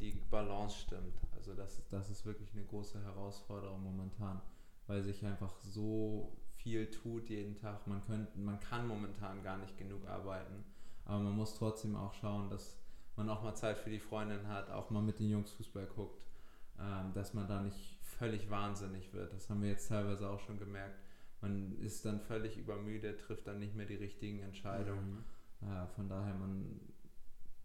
[0.00, 1.14] die Balance stimmt.
[1.36, 4.40] Also das, das ist wirklich eine große Herausforderung momentan,
[4.86, 7.86] weil sich einfach so viel tut jeden Tag.
[7.86, 10.64] Man, könnte, man kann momentan gar nicht genug arbeiten.
[11.04, 12.76] Aber man muss trotzdem auch schauen, dass
[13.16, 16.22] man auch mal Zeit für die Freundin hat, auch mal mit den Jungs Fußball guckt,
[16.78, 19.32] ähm, dass man da nicht völlig wahnsinnig wird.
[19.32, 20.98] Das haben wir jetzt teilweise auch schon gemerkt.
[21.40, 25.24] Man ist dann völlig übermüdet, trifft dann nicht mehr die richtigen Entscheidungen.
[25.60, 25.68] Mhm.
[25.68, 26.80] Äh, von daher, man,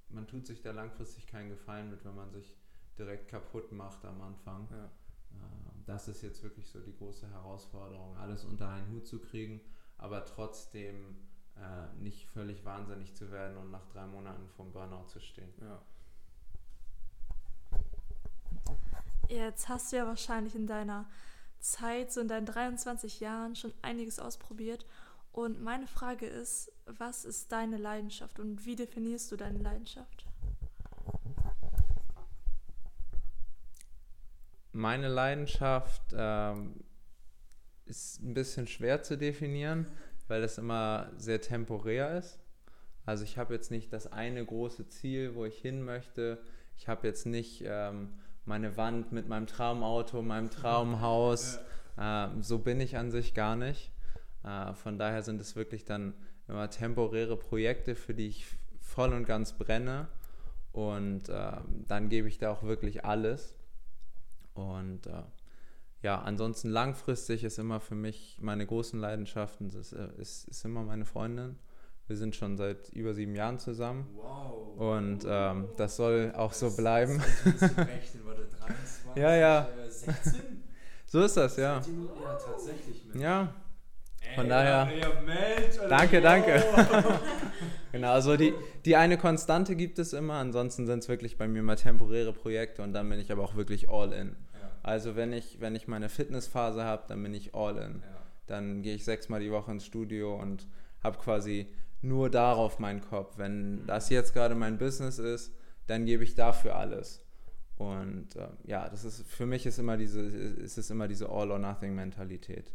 [0.09, 2.57] man tut sich da langfristig keinen Gefallen mit, wenn man sich
[2.97, 4.67] direkt kaputt macht am Anfang.
[4.71, 4.85] Ja.
[4.85, 9.61] Äh, das ist jetzt wirklich so die große Herausforderung, alles unter einen Hut zu kriegen,
[9.97, 11.17] aber trotzdem
[11.55, 15.53] äh, nicht völlig wahnsinnig zu werden und nach drei Monaten vom Burnout zu stehen.
[15.61, 15.81] Ja.
[19.29, 21.05] Jetzt hast du ja wahrscheinlich in deiner
[21.59, 24.85] Zeit, so in deinen 23 Jahren, schon einiges ausprobiert.
[25.31, 30.25] Und meine Frage ist, was ist deine Leidenschaft und wie definierst du deine Leidenschaft?
[34.71, 36.83] Meine Leidenschaft ähm,
[37.85, 39.87] ist ein bisschen schwer zu definieren,
[40.27, 42.39] weil es immer sehr temporär ist.
[43.05, 46.41] Also ich habe jetzt nicht das eine große Ziel, wo ich hin möchte.
[46.77, 51.59] Ich habe jetzt nicht ähm, meine Wand mit meinem Traumauto, meinem Traumhaus.
[51.97, 52.25] Ja.
[52.25, 53.89] Äh, so bin ich an sich gar nicht.
[54.43, 56.13] Äh, von daher sind es wirklich dann
[56.49, 58.45] immer temporäre Projekte, für die ich
[58.81, 60.09] voll und ganz brenne.
[60.73, 61.53] Und äh,
[61.87, 63.55] dann gebe ich da auch wirklich alles.
[64.53, 65.23] Und äh,
[66.01, 70.83] ja, ansonsten langfristig ist immer für mich meine großen Leidenschaften, ist, äh, ist, ist immer
[70.83, 71.57] meine Freundin.
[72.07, 74.07] Wir sind schon seit über sieben Jahren zusammen.
[74.15, 74.77] Wow.
[74.77, 77.19] Und ähm, das soll auch so bleiben.
[77.45, 79.69] Rechnen, warte, 23, ja, ja.
[79.89, 80.33] 16?
[80.33, 80.43] Äh,
[81.07, 81.75] so ist das, ja.
[81.75, 81.81] Ja,
[82.35, 83.05] tatsächlich.
[83.05, 83.21] Mit.
[83.21, 83.53] Ja.
[84.35, 84.89] Von Ey, daher.
[84.97, 86.63] Ja, Mensch, danke, danke.
[87.91, 91.63] genau, also die, die eine Konstante gibt es immer, ansonsten sind es wirklich bei mir
[91.63, 94.29] mal temporäre Projekte und dann bin ich aber auch wirklich all in.
[94.29, 94.71] Ja.
[94.83, 98.01] Also wenn ich, wenn ich meine Fitnessphase habe, dann bin ich all in.
[98.01, 98.21] Ja.
[98.47, 100.67] Dann gehe ich sechsmal die Woche ins Studio und
[101.03, 101.67] habe quasi
[102.07, 103.37] nur darauf meinen Kopf.
[103.37, 105.51] Wenn das jetzt gerade mein Business ist,
[105.87, 107.21] dann gebe ich dafür alles.
[107.77, 112.71] Und äh, ja, das ist für mich ist immer diese, ist es immer diese All-or-Nothing-Mentalität.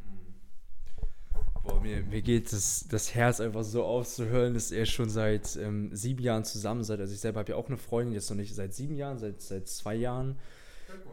[1.63, 5.95] Boah, mir, mir geht das, das Herz einfach so aufzuhören, dass ihr schon seit ähm,
[5.95, 7.01] sieben Jahren zusammen seid.
[7.01, 9.41] Also ich selber habe ja auch eine Freundin, jetzt noch nicht seit sieben Jahren, seit,
[9.41, 10.39] seit zwei Jahren.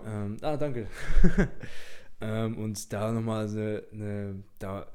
[0.05, 0.87] Ähm, ah, danke.
[2.21, 4.87] ähm, und da nochmal eine, eine, da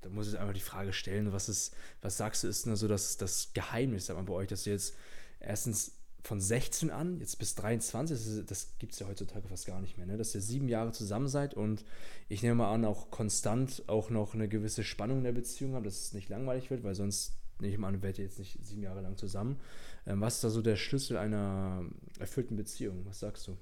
[0.00, 2.88] da muss ich einfach die Frage stellen, was ist, was sagst du, ist denn so
[2.88, 4.94] das, das Geheimnis, sag mal, bei euch, dass ihr jetzt
[5.40, 9.80] erstens von 16 an, jetzt bis 23, das, das gibt es ja heutzutage fast gar
[9.80, 10.16] nicht mehr, ne?
[10.16, 11.84] dass ihr sieben Jahre zusammen seid und
[12.28, 15.86] ich nehme mal an, auch konstant auch noch eine gewisse Spannung in der Beziehung habt,
[15.86, 18.58] dass es nicht langweilig wird, weil sonst nehme ich mal an, werdet ihr jetzt nicht
[18.64, 19.60] sieben Jahre lang zusammen.
[20.06, 21.84] Ähm, was ist da so der Schlüssel einer
[22.18, 23.04] erfüllten Beziehung?
[23.06, 23.56] Was sagst du?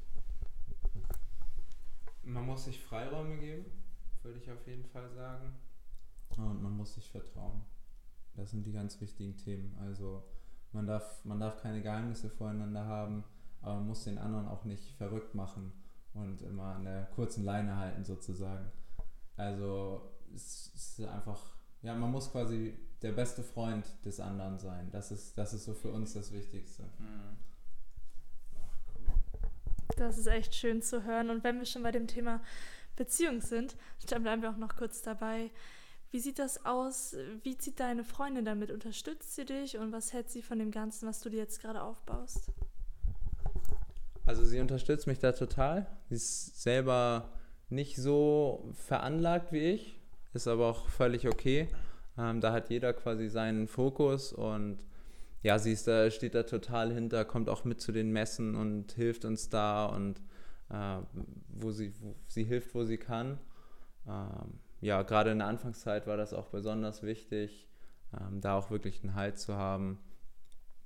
[2.25, 3.65] Man muss sich Freiräume geben,
[4.23, 5.55] würde ich auf jeden Fall sagen.
[6.37, 7.63] Und man muss sich vertrauen.
[8.35, 9.77] Das sind die ganz wichtigen Themen.
[9.81, 10.23] Also
[10.73, 13.25] man darf, man darf keine Geheimnisse voreinander haben,
[13.63, 15.73] aber man muss den anderen auch nicht verrückt machen
[16.13, 18.71] und immer an der kurzen Leine halten sozusagen.
[19.37, 24.91] Also es ist einfach, ja, man muss quasi der beste Freund des anderen sein.
[24.91, 26.85] Das ist, das ist so für uns das Wichtigste.
[29.97, 31.31] Das ist echt schön zu hören.
[31.31, 32.43] Und wenn wir schon bei dem Thema
[32.97, 33.77] Beziehung sind,
[34.09, 35.51] dann bleiben wir auch noch kurz dabei.
[36.17, 37.15] Wie sieht das aus?
[37.43, 38.71] Wie zieht deine Freundin damit?
[38.71, 41.83] Unterstützt sie dich und was hält sie von dem Ganzen, was du dir jetzt gerade
[41.83, 42.51] aufbaust?
[44.25, 45.87] Also sie unterstützt mich da total.
[46.09, 47.29] Sie ist selber
[47.69, 50.01] nicht so veranlagt wie ich,
[50.33, 51.69] ist aber auch völlig okay.
[52.17, 54.79] Ähm, da hat jeder quasi seinen Fokus und
[55.43, 58.93] ja, sie ist da, steht da total hinter, kommt auch mit zu den Messen und
[58.93, 60.23] hilft uns da und
[60.71, 60.97] äh,
[61.49, 63.39] wo, sie, wo sie hilft, wo sie kann.
[64.09, 67.69] Ähm, ja, gerade in der Anfangszeit war das auch besonders wichtig,
[68.19, 69.99] ähm, da auch wirklich einen Halt zu haben.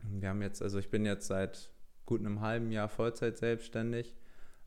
[0.02, 1.70] Wir haben jetzt, also ich bin jetzt seit
[2.06, 4.16] gut einem halben Jahr Vollzeit selbstständig.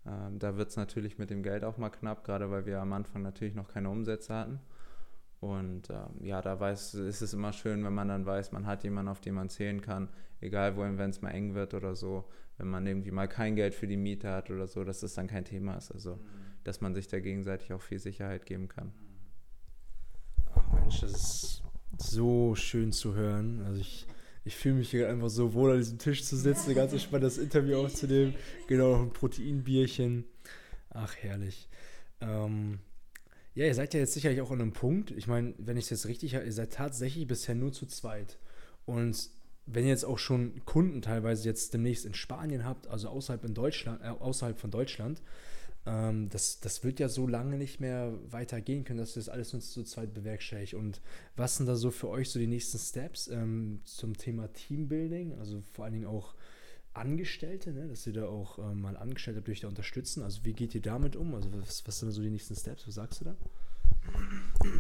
[0.06, 2.94] Ähm, da wird es natürlich mit dem Geld auch mal knapp, gerade weil wir am
[2.94, 4.60] Anfang natürlich noch keine Umsätze hatten.
[5.40, 8.84] Und ähm, ja, da weiß, ist es immer schön, wenn man dann weiß, man hat
[8.84, 10.10] jemanden, auf den man zählen kann,
[10.40, 13.74] egal wohin, wenn es mal eng wird oder so, wenn man irgendwie mal kein Geld
[13.74, 15.92] für die Miete hat oder so, dass das dann kein Thema ist.
[15.92, 16.20] Also, mhm.
[16.64, 18.94] dass man sich da gegenseitig auch viel Sicherheit geben kann.
[20.74, 21.64] Mensch, das ist
[21.98, 23.62] so schön zu hören.
[23.66, 24.06] Also ich,
[24.46, 27.38] ich fühle mich hier einfach so wohl an diesem Tisch zu sitzen, ganz entspannt das
[27.38, 28.36] Interview aufzunehmen.
[28.68, 30.26] Genau, noch ein Proteinbierchen.
[30.90, 31.68] Ach, herrlich.
[32.22, 32.80] Ähm,
[33.56, 35.12] ja, ihr seid ja jetzt sicherlich auch an einem Punkt.
[35.12, 38.38] Ich meine, wenn ich es jetzt richtig habe, ihr seid tatsächlich bisher nur zu zweit.
[38.86, 39.30] Und
[39.66, 43.54] wenn ihr jetzt auch schon Kunden teilweise jetzt demnächst in Spanien habt, also außerhalb, in
[43.54, 45.22] Deutschland, äh, außerhalb von Deutschland,
[45.86, 49.54] ähm, das, das wird ja so lange nicht mehr weitergehen können, dass wir das alles
[49.54, 50.74] uns zu zweit bewerkstelligt.
[50.76, 51.02] Und
[51.36, 55.38] was sind da so für euch so die nächsten Steps ähm, zum Thema Teambuilding?
[55.40, 56.36] Also vor allen Dingen auch
[56.94, 57.88] Angestellte, ne?
[57.88, 60.24] dass ihr da auch ähm, mal Angestellte durch da unterstützen.
[60.24, 61.36] Also wie geht ihr damit um?
[61.36, 62.88] Also was, was sind so die nächsten Steps?
[62.88, 63.36] Was sagst du da?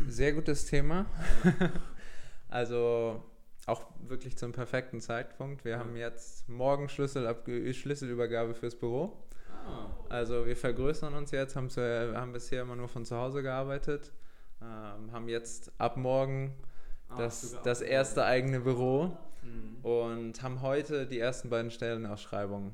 [0.08, 1.06] Sehr gutes Thema.
[2.50, 3.24] also
[3.66, 5.66] auch wirklich zum perfekten Zeitpunkt.
[5.66, 9.18] Wir haben jetzt morgen Schlüsselübergabe fürs Büro.
[9.66, 9.90] Ah.
[10.10, 11.82] Also wir vergrößern uns jetzt, haben, zu,
[12.16, 14.12] haben bisher immer nur von zu Hause gearbeitet,
[14.62, 16.54] ähm, haben jetzt ab morgen
[17.10, 19.84] ah, das, das erste eigene Büro mhm.
[19.84, 22.74] und haben heute die ersten beiden Stellenausschreibungen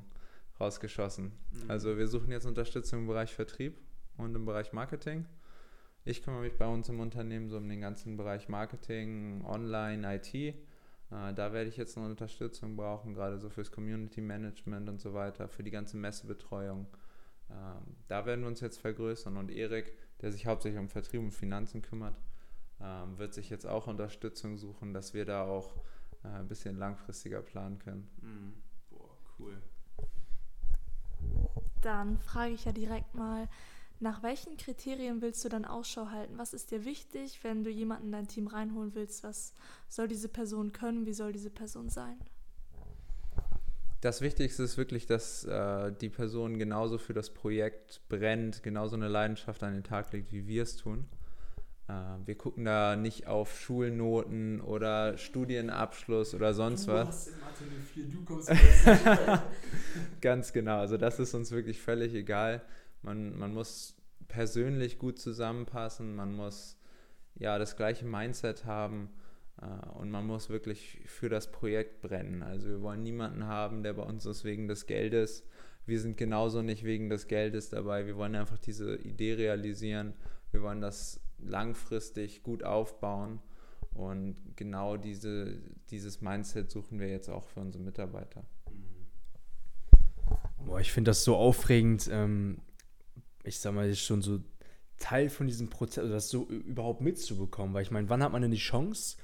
[0.59, 1.31] rausgeschossen.
[1.51, 1.69] Mhm.
[1.69, 3.77] Also wir suchen jetzt Unterstützung im Bereich Vertrieb
[4.17, 5.25] und im Bereich Marketing.
[6.05, 10.55] Ich kümmere mich bei uns im Unternehmen so um den ganzen Bereich Marketing, Online, IT.
[11.11, 15.13] Äh, da werde ich jetzt noch Unterstützung brauchen, gerade so fürs Community Management und so
[15.13, 16.87] weiter, für die ganze Messebetreuung.
[17.49, 21.31] Ähm, da werden wir uns jetzt vergrößern und Erik, der sich hauptsächlich um Vertrieb und
[21.31, 22.21] Finanzen kümmert,
[22.79, 25.75] ähm, wird sich jetzt auch Unterstützung suchen, dass wir da auch
[26.23, 28.09] äh, ein bisschen langfristiger planen können.
[28.21, 28.53] Mhm.
[28.89, 29.61] Boah, cool.
[31.81, 33.47] Dann frage ich ja direkt mal,
[33.99, 36.37] nach welchen Kriterien willst du dann Ausschau halten?
[36.37, 39.23] Was ist dir wichtig, wenn du jemanden in dein Team reinholen willst?
[39.23, 39.53] Was
[39.89, 41.05] soll diese Person können?
[41.05, 42.17] Wie soll diese Person sein?
[44.01, 49.09] Das Wichtigste ist wirklich, dass äh, die Person genauso für das Projekt brennt, genauso eine
[49.09, 51.05] Leidenschaft an den Tag legt, wie wir es tun.
[51.89, 51.93] Äh,
[52.25, 57.07] wir gucken da nicht auf Schulnoten oder Studienabschluss oder sonst du was.
[57.07, 58.49] Hast in Mathe 4, du kommst
[60.21, 62.61] Ganz genau, also das ist uns wirklich völlig egal.
[63.01, 63.95] Man, man muss
[64.27, 66.77] persönlich gut zusammenpassen, man muss
[67.35, 69.09] ja das gleiche Mindset haben
[69.61, 72.43] äh, und man muss wirklich für das Projekt brennen.
[72.43, 75.43] Also wir wollen niemanden haben, der bei uns ist wegen des Geldes.
[75.85, 78.05] Wir sind genauso nicht wegen des Geldes dabei.
[78.05, 80.13] Wir wollen einfach diese Idee realisieren.
[80.51, 83.39] Wir wollen das langfristig gut aufbauen.
[83.91, 85.57] Und genau diese,
[85.89, 88.43] dieses Mindset suchen wir jetzt auch für unsere Mitarbeiter.
[90.63, 92.07] Boah, ich finde das so aufregend.
[92.11, 92.59] Ähm,
[93.43, 94.41] ich sag mal, schon so
[94.97, 97.73] Teil von diesem Prozess, also das so überhaupt mitzubekommen.
[97.73, 99.17] Weil ich meine, wann hat man denn die Chance,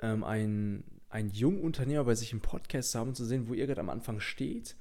[0.00, 3.54] ähm, einen, einen jungen Unternehmer bei sich im Podcast zu haben und zu sehen, wo
[3.54, 4.76] ihr gerade am Anfang steht.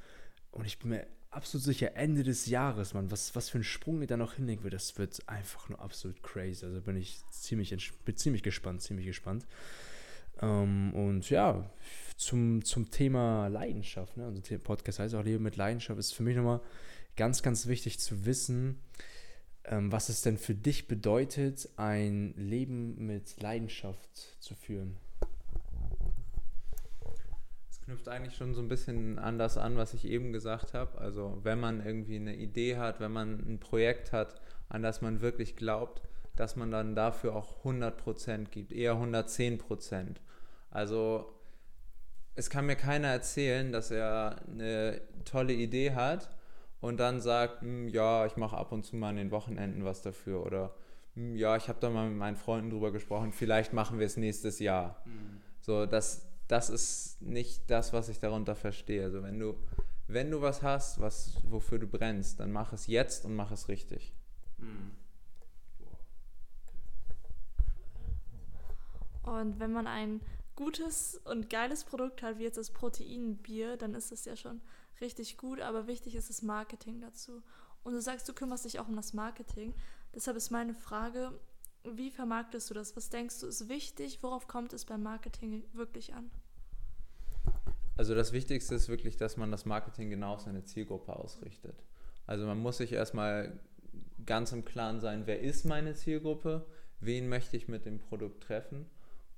[0.51, 4.01] Und ich bin mir absolut sicher, Ende des Jahres, man, was, was für ein Sprung
[4.01, 6.65] ihr da noch hinlegen wird, das wird einfach nur absolut crazy.
[6.65, 7.75] Also bin ich ziemlich,
[8.05, 9.45] bin ziemlich gespannt, ziemlich gespannt.
[10.41, 11.69] Ähm, und ja,
[12.17, 14.25] zum, zum Thema Leidenschaft, ne?
[14.25, 16.61] also der Podcast heißt auch Leben mit Leidenschaft, ist für mich nochmal
[17.15, 18.81] ganz, ganz wichtig zu wissen,
[19.63, 24.97] ähm, was es denn für dich bedeutet, ein Leben mit Leidenschaft zu führen
[27.85, 30.97] knüpft eigentlich schon so ein bisschen an das an, was ich eben gesagt habe.
[30.97, 35.21] Also wenn man irgendwie eine Idee hat, wenn man ein Projekt hat, an das man
[35.21, 36.01] wirklich glaubt,
[36.35, 40.15] dass man dann dafür auch 100% gibt, eher 110%.
[40.71, 41.31] Also
[42.33, 46.34] es kann mir keiner erzählen, dass er eine tolle Idee hat
[46.85, 50.03] und dann sagt, hm, ja, ich mache ab und zu mal an den Wochenenden was
[50.03, 50.75] dafür oder
[51.15, 54.17] hm, ja, ich habe da mal mit meinen Freunden drüber gesprochen, vielleicht machen wir es
[54.17, 55.01] nächstes Jahr.
[55.05, 55.41] Mhm.
[55.61, 59.03] So, das, das ist nicht das, was ich darunter verstehe.
[59.03, 59.55] Also wenn du,
[60.07, 63.67] wenn du was hast, was, wofür du brennst, dann mach es jetzt und mach es
[63.67, 64.13] richtig.
[69.23, 70.21] Und wenn man ein
[70.55, 74.61] gutes und geiles Produkt hat, wie jetzt das Proteinbier, dann ist es ja schon
[75.01, 77.41] richtig gut, aber wichtig ist das Marketing dazu.
[77.83, 79.73] Und du sagst, du kümmerst dich auch um das Marketing.
[80.13, 81.31] Deshalb ist meine Frage,
[81.83, 82.95] wie vermarktest du das?
[82.95, 84.23] Was denkst du ist wichtig?
[84.23, 86.31] Worauf kommt es beim Marketing wirklich an?
[87.97, 91.83] Also das Wichtigste ist wirklich, dass man das Marketing genau auf seine Zielgruppe ausrichtet.
[92.27, 93.59] Also man muss sich erstmal
[94.25, 96.65] ganz im Klaren sein, wer ist meine Zielgruppe,
[96.99, 98.89] wen möchte ich mit dem Produkt treffen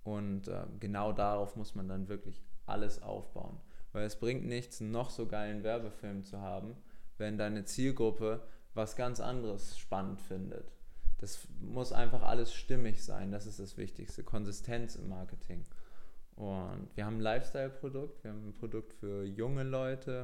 [0.03, 3.59] und äh, genau darauf muss man dann wirklich alles aufbauen.
[3.93, 6.75] Weil es bringt nichts, noch so geilen Werbefilm zu haben,
[7.17, 8.41] wenn deine Zielgruppe
[8.73, 10.71] was ganz anderes spannend findet.
[11.19, 13.31] Das muss einfach alles stimmig sein.
[13.31, 14.23] Das ist das Wichtigste.
[14.23, 15.65] Konsistenz im Marketing.
[16.35, 18.23] Und wir haben ein Lifestyle-Produkt.
[18.23, 20.23] Wir haben ein Produkt für junge Leute,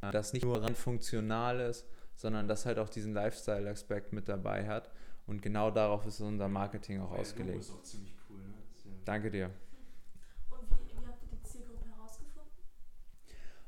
[0.00, 4.90] das nicht nur rein funktional ist, sondern das halt auch diesen Lifestyle-Aspekt mit dabei hat.
[5.26, 7.60] Und genau darauf ist unser Marketing auch ausgelegt.
[7.60, 8.54] Ist auch ziemlich cool, ne?
[9.04, 9.50] Danke dir.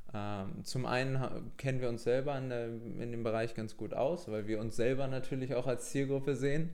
[0.63, 4.45] zum einen kennen wir uns selber in, der, in, dem Bereich ganz gut aus, weil
[4.45, 6.71] wir uns selber natürlich auch als Zielgruppe sehen.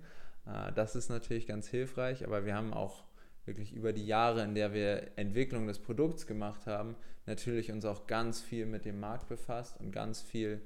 [0.48, 3.04] Äh, das ist natürlich ganz hilfreich, aber wir haben auch
[3.46, 6.96] wirklich über die Jahre, in der wir Entwicklung des Produkts gemacht haben,
[7.26, 10.62] natürlich uns auch ganz viel mit dem Markt befasst und ganz viel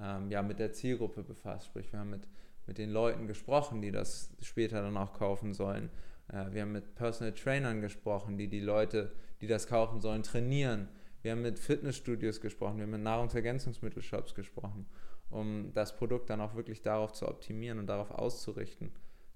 [0.00, 1.66] ähm, ja, mit der Zielgruppe befasst.
[1.66, 2.26] Sprich, wir haben mit,
[2.66, 5.90] mit den Leuten gesprochen, die das später dann auch kaufen sollen.
[6.32, 10.88] Äh, wir haben mit Personal Trainern gesprochen, die die Leute, die das kaufen sollen, trainieren.
[11.24, 14.84] Wir haben mit Fitnessstudios gesprochen, wir haben mit Nahrungsergänzungsmittelshops gesprochen,
[15.30, 18.90] um das Produkt dann auch wirklich darauf zu optimieren und darauf auszurichten,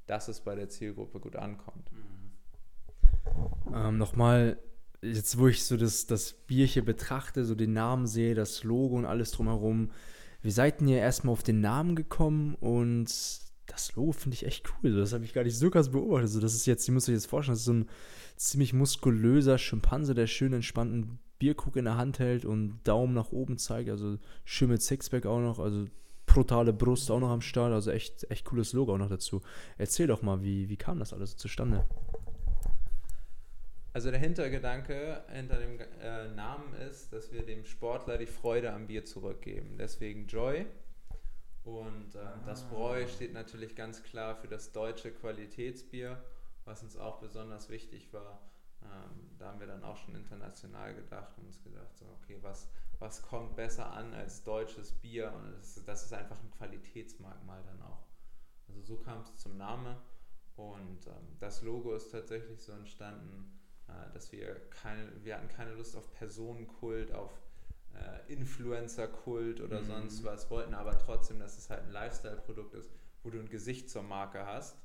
[0.04, 1.90] dass es bei der Zielgruppe gut ankommt.
[3.74, 4.58] Ähm, Nochmal,
[5.00, 8.96] jetzt wo ich so das, das Bier hier betrachte, so den Namen sehe, das Logo
[8.96, 9.90] und alles drumherum,
[10.42, 13.06] wie seid ihr erstmal auf den Namen gekommen und
[13.64, 14.94] das Logo finde ich echt cool.
[14.94, 16.24] Das habe ich gar nicht so krass beobachtet.
[16.24, 17.88] Also das ist jetzt, ihr müsst euch jetzt vorstellen, das ist so ein
[18.36, 23.58] ziemlich muskulöser Schimpanse, der schön entspannten Bierkrug in der Hand hält und Daumen nach oben
[23.58, 23.90] zeigt.
[23.90, 25.58] Also schön mit Sixpack auch noch.
[25.58, 25.86] Also
[26.26, 27.72] brutale Brust auch noch am Start.
[27.72, 29.42] Also echt, echt cooles Logo auch noch dazu.
[29.76, 31.84] Erzähl doch mal, wie, wie kam das alles zustande?
[33.92, 38.86] Also der Hintergedanke hinter dem äh, Namen ist, dass wir dem Sportler die Freude am
[38.86, 39.76] Bier zurückgeben.
[39.78, 40.66] Deswegen Joy.
[41.64, 46.22] Und äh, das Bräu steht natürlich ganz klar für das deutsche Qualitätsbier,
[46.64, 48.40] was uns auch besonders wichtig war.
[48.82, 52.68] Ähm, da haben wir dann auch schon international gedacht und uns gedacht, so, okay, was,
[52.98, 55.32] was kommt besser an als deutsches Bier?
[55.32, 58.06] Und das, das ist einfach ein Qualitätsmerkmal dann auch.
[58.68, 59.96] Also so kam es zum Namen.
[60.56, 65.74] Und ähm, das Logo ist tatsächlich so entstanden, äh, dass wir keine, wir hatten keine
[65.74, 67.32] Lust auf Personenkult, auf
[67.94, 69.86] äh, Influencer-Kult oder Mhm.
[69.86, 72.90] sonst was, wollten aber trotzdem, dass es halt ein Lifestyle-Produkt ist,
[73.22, 74.76] wo du ein Gesicht zur Marke hast.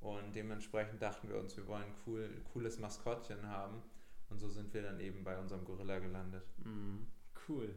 [0.00, 3.82] Und dementsprechend dachten wir uns, wir wollen ein cool, cooles Maskottchen haben.
[4.30, 6.44] Und so sind wir dann eben bei unserem Gorilla gelandet.
[7.48, 7.74] Cool.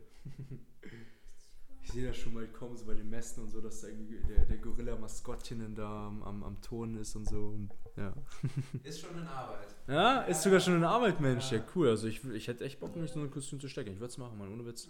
[1.82, 4.22] Ich sehe das schon mal kommen, so bei den Messen und so, dass da irgendwie
[4.22, 7.60] der, der Gorilla-Maskottchen da am, am, Ton ist und so.
[7.98, 8.14] Ja.
[8.84, 9.68] Ist schon in Arbeit.
[9.88, 11.52] ja, ist sogar schon eine Arbeit, Mensch.
[11.52, 11.90] Ja, cool.
[11.90, 13.92] Also ich, ich hätte echt Bock, mich so ein Kostüm zu stecken.
[13.92, 14.88] Ich würde es machen, Mann, ohne Witz.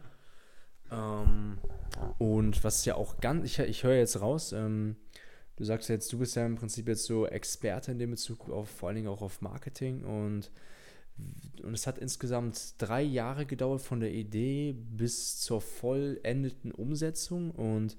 [0.90, 1.58] ähm,
[2.18, 4.96] und was ja auch ganz, ich, ich höre jetzt raus, ähm,
[5.56, 8.68] du sagst jetzt, du bist ja im Prinzip jetzt so Experte in dem Bezug auf,
[8.68, 10.50] vor allen Dingen auch auf Marketing und
[11.62, 17.50] und es hat insgesamt drei Jahre gedauert von der Idee bis zur vollendeten Umsetzung.
[17.50, 17.96] Und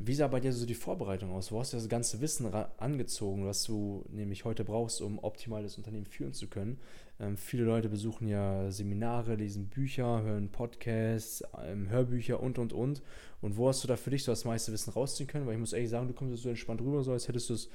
[0.00, 1.50] wie sah bei dir so die Vorbereitung aus?
[1.50, 5.76] Wo hast du das ganze Wissen angezogen, was du nämlich heute brauchst, um optimal das
[5.76, 6.78] Unternehmen führen zu können?
[7.20, 13.02] Ähm, viele Leute besuchen ja Seminare, lesen Bücher, hören Podcasts, ähm, Hörbücher und und und.
[13.40, 15.46] Und wo hast du da für dich so das meiste Wissen rausziehen können?
[15.46, 17.68] Weil ich muss ehrlich sagen, du kommst so entspannt rüber, so als hättest du es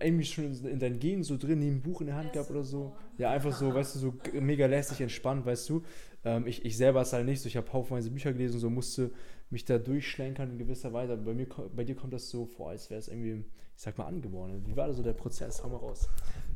[0.00, 2.50] irgendwie schon in in deinen Genen so drin, neben ein Buch in der Hand gehabt
[2.50, 2.94] oder so.
[3.18, 5.82] Ja, einfach so, weißt du, so mega lässig, entspannt, weißt du.
[6.24, 7.48] Ähm, ich, ich selber es halt nicht so.
[7.48, 9.10] Ich habe haufenweise Bücher gelesen, so musste
[9.50, 11.16] mich da durchschlenkern in gewisser Weise.
[11.16, 13.44] Bei, mir, bei dir kommt das so vor, als wäre es irgendwie,
[13.76, 14.64] ich sag mal, angeboren.
[14.66, 15.62] Wie war da so der Prozess?
[15.62, 16.08] Hau mal raus.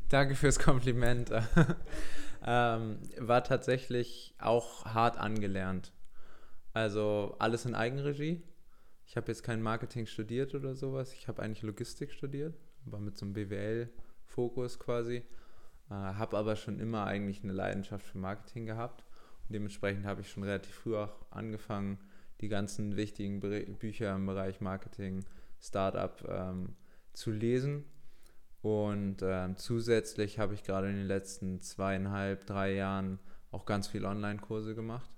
[0.09, 1.31] Danke fürs Kompliment.
[2.45, 5.93] ähm, war tatsächlich auch hart angelernt.
[6.73, 8.43] Also alles in Eigenregie.
[9.05, 11.13] Ich habe jetzt kein Marketing studiert oder sowas.
[11.13, 15.23] Ich habe eigentlich Logistik studiert, aber mit so einem BWL-Fokus quasi.
[15.89, 19.03] Äh, habe aber schon immer eigentlich eine Leidenschaft für Marketing gehabt.
[19.47, 21.97] Und dementsprechend habe ich schon relativ früh auch angefangen,
[22.41, 25.25] die ganzen wichtigen Bücher im Bereich Marketing,
[25.59, 26.75] Startup ähm,
[27.13, 27.85] zu lesen.
[28.61, 33.19] Und ähm, zusätzlich habe ich gerade in den letzten zweieinhalb, drei Jahren
[33.51, 35.09] auch ganz viele Online-Kurse gemacht.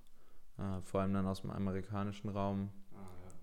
[0.58, 2.70] Äh, vor allem dann aus dem amerikanischen Raum.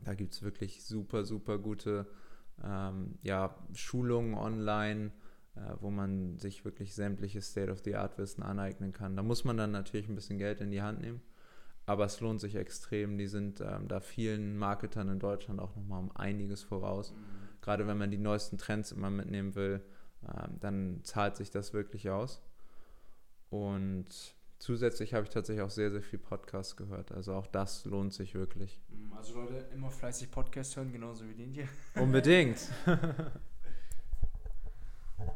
[0.04, 2.06] Da gibt es wirklich super, super gute
[2.64, 5.10] ähm, ja, Schulungen online,
[5.56, 9.16] äh, wo man sich wirklich sämtliches State-of-the-Art-Wissen aneignen kann.
[9.16, 11.20] Da muss man dann natürlich ein bisschen Geld in die Hand nehmen.
[11.88, 13.18] Aber es lohnt sich extrem.
[13.18, 17.14] Die sind ähm, da vielen Marketern in Deutschland auch nochmal um einiges voraus
[17.68, 19.82] gerade wenn man die neuesten Trends immer mitnehmen will,
[20.26, 22.40] ähm, dann zahlt sich das wirklich aus.
[23.50, 24.06] Und
[24.58, 27.12] zusätzlich habe ich tatsächlich auch sehr, sehr viel Podcasts gehört.
[27.12, 28.80] Also auch das lohnt sich wirklich.
[29.14, 31.68] Also Leute, immer fleißig Podcast hören, genauso wie den hier.
[31.94, 32.58] Unbedingt.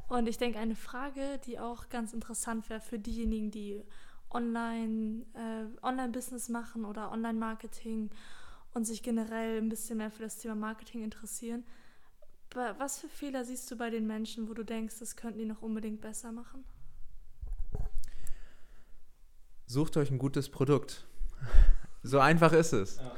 [0.09, 3.83] Und ich denke, eine Frage, die auch ganz interessant wäre für diejenigen, die
[4.35, 8.11] online, äh, Online-Business machen oder Online-Marketing
[8.75, 11.65] und sich generell ein bisschen mehr für das Thema Marketing interessieren.
[12.55, 15.63] Was für Fehler siehst du bei den Menschen, wo du denkst, das könnten die noch
[15.63, 16.65] unbedingt besser machen?
[19.67, 21.07] Sucht euch ein gutes Produkt.
[22.05, 22.97] So einfach ist es.
[22.97, 23.15] Ja.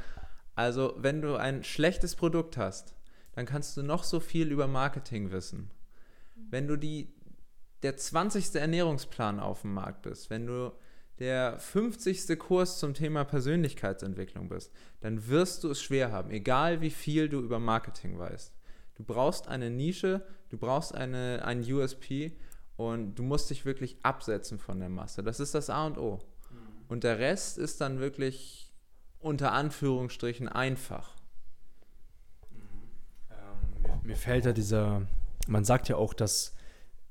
[0.57, 2.95] Also, wenn du ein schlechtes Produkt hast,
[3.32, 5.70] dann kannst du noch so viel über Marketing wissen.
[6.51, 7.12] Wenn du die,
[7.82, 8.55] der 20.
[8.57, 10.72] Ernährungsplan auf dem Markt bist, wenn du
[11.19, 12.39] der 50.
[12.39, 17.41] Kurs zum Thema Persönlichkeitsentwicklung bist, dann wirst du es schwer haben, egal wie viel du
[17.41, 18.53] über Marketing weißt.
[18.97, 22.37] Du brauchst eine Nische, du brauchst eine, ein USP
[22.77, 25.23] und du musst dich wirklich absetzen von der Masse.
[25.23, 26.21] Das ist das A und O.
[26.89, 28.73] Und der Rest ist dann wirklich
[29.21, 31.15] unter Anführungsstrichen einfach.
[33.31, 35.03] Ähm, mir, mir fällt da dieser,
[35.49, 36.55] man sagt ja auch, dass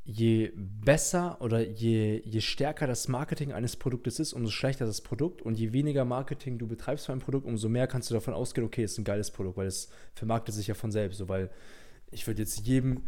[0.06, 5.42] je besser oder je, je stärker das Marketing eines Produktes ist, umso schlechter das Produkt.
[5.42, 8.68] Und je weniger Marketing du betreibst für ein Produkt, umso mehr kannst du davon ausgehen,
[8.68, 11.50] okay, ist ein geiles Produkt, weil es vermarktet sich ja von selbst, so, weil
[12.12, 13.04] ich würde jetzt jedem,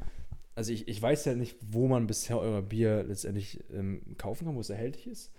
[0.55, 4.55] also ich, ich weiß ja nicht, wo man bisher euer Bier letztendlich ähm, kaufen kann,
[4.55, 5.31] wo es erhältlich ist.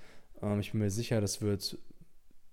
[0.42, 1.78] Ähm, ich bin mir sicher, das wird,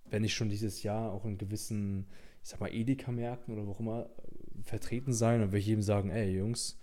[0.10, 2.08] wenn nicht schon dieses Jahr auch in gewissen,
[2.42, 5.42] ich sag mal, Edeka-Märkten oder wo auch immer äh, vertreten sein.
[5.42, 6.80] Und wir jedem sagen, ey Jungs,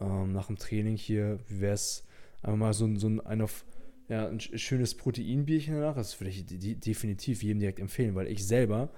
[0.00, 2.04] ähm, nach dem Training hier, wie wäre es
[2.42, 3.64] einfach mal so, so ein, ein, auf,
[4.08, 5.94] ja, ein schönes Proteinbierchen danach.
[5.94, 8.90] Das würde ich definitiv jedem direkt empfehlen, weil ich selber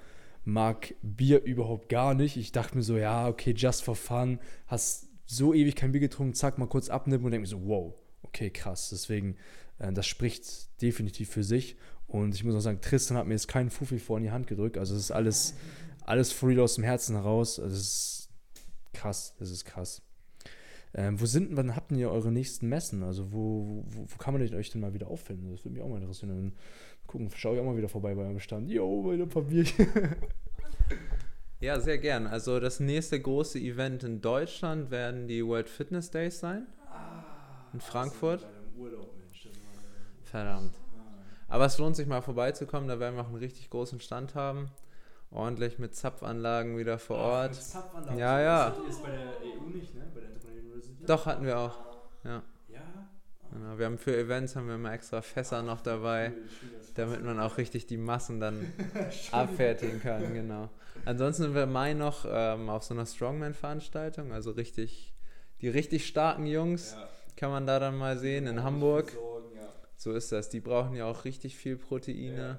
[0.45, 2.37] mag Bier überhaupt gar nicht.
[2.37, 6.35] Ich dachte mir so, ja, okay, just for fun, hast so ewig kein Bier getrunken,
[6.35, 8.91] zack, mal kurz abnippen und denke mir so, wow, okay, krass.
[8.91, 9.37] Deswegen,
[9.79, 11.77] äh, das spricht definitiv für sich.
[12.07, 14.47] Und ich muss auch sagen, Tristan hat mir jetzt keinen Fuffi vor in die Hand
[14.47, 14.77] gedrückt.
[14.77, 15.55] Also es ist alles,
[16.05, 17.59] alles free aus dem Herzen heraus.
[17.59, 18.29] Also es ist
[18.93, 20.03] krass, das ist krass.
[20.95, 23.03] Ähm, wo sind, wann habt ihr eure nächsten Messen?
[23.03, 25.51] Also wo, wo, wo kann man euch denn mal wieder auffinden?
[25.51, 26.29] Das würde mich auch mal interessieren.
[26.29, 26.53] Dann
[27.07, 28.71] gucken, schaue ich auch mal wieder vorbei bei eurem Stand.
[28.71, 29.87] Jo, bei der Papierchen.
[31.63, 32.27] Ja, sehr gern.
[32.27, 36.67] Also das nächste große Event in Deutschland werden die World Fitness Days sein.
[36.91, 37.23] Ah,
[37.73, 38.45] in Frankfurt.
[40.25, 40.75] Verdammt.
[41.47, 44.73] Aber es lohnt sich mal vorbeizukommen, da werden wir auch einen richtig großen Stand haben.
[45.31, 47.61] Ordentlich mit Zapfanlagen wieder vor Ort.
[48.17, 48.71] Ja, ja.
[48.71, 50.11] Das ist bei der EU nicht, ne?
[50.13, 50.33] Bei der
[51.07, 51.79] doch, hatten wir auch.
[52.25, 52.43] Ja.
[52.69, 52.81] Ja?
[53.53, 56.33] Genau, wir haben für Events haben wir immer extra Fässer noch dabei,
[56.95, 58.73] damit man auch richtig die Massen dann
[59.33, 60.71] abfertigen kann, genau.
[61.05, 65.15] Ansonsten sind wir im Mai noch ähm, auf so einer Strongman-Veranstaltung, also richtig,
[65.61, 67.09] die richtig starken Jungs ja.
[67.37, 69.11] kann man da dann mal sehen in Hamburg.
[69.11, 69.69] Sorgen, ja.
[69.97, 70.49] So ist das.
[70.49, 72.59] Die brauchen ja auch richtig viel Proteine.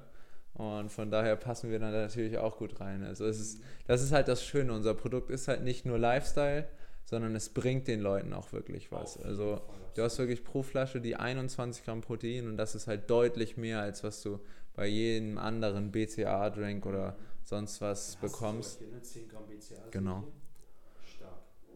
[0.54, 3.02] Und von daher passen wir dann natürlich auch gut rein.
[3.02, 4.72] Also es ist, das ist halt das Schöne.
[4.72, 6.68] Unser Produkt ist halt nicht nur Lifestyle,
[7.04, 9.22] sondern es bringt den Leuten auch wirklich was.
[9.22, 9.60] Also
[9.94, 13.80] du hast wirklich pro Flasche die 21 Gramm Protein und das ist halt deutlich mehr,
[13.80, 14.40] als was du
[14.74, 18.78] bei jedem anderen BCA-Drink oder sonst was bekommst.
[18.78, 19.02] Hier, ne?
[19.02, 20.24] 10 Gramm BCA genau.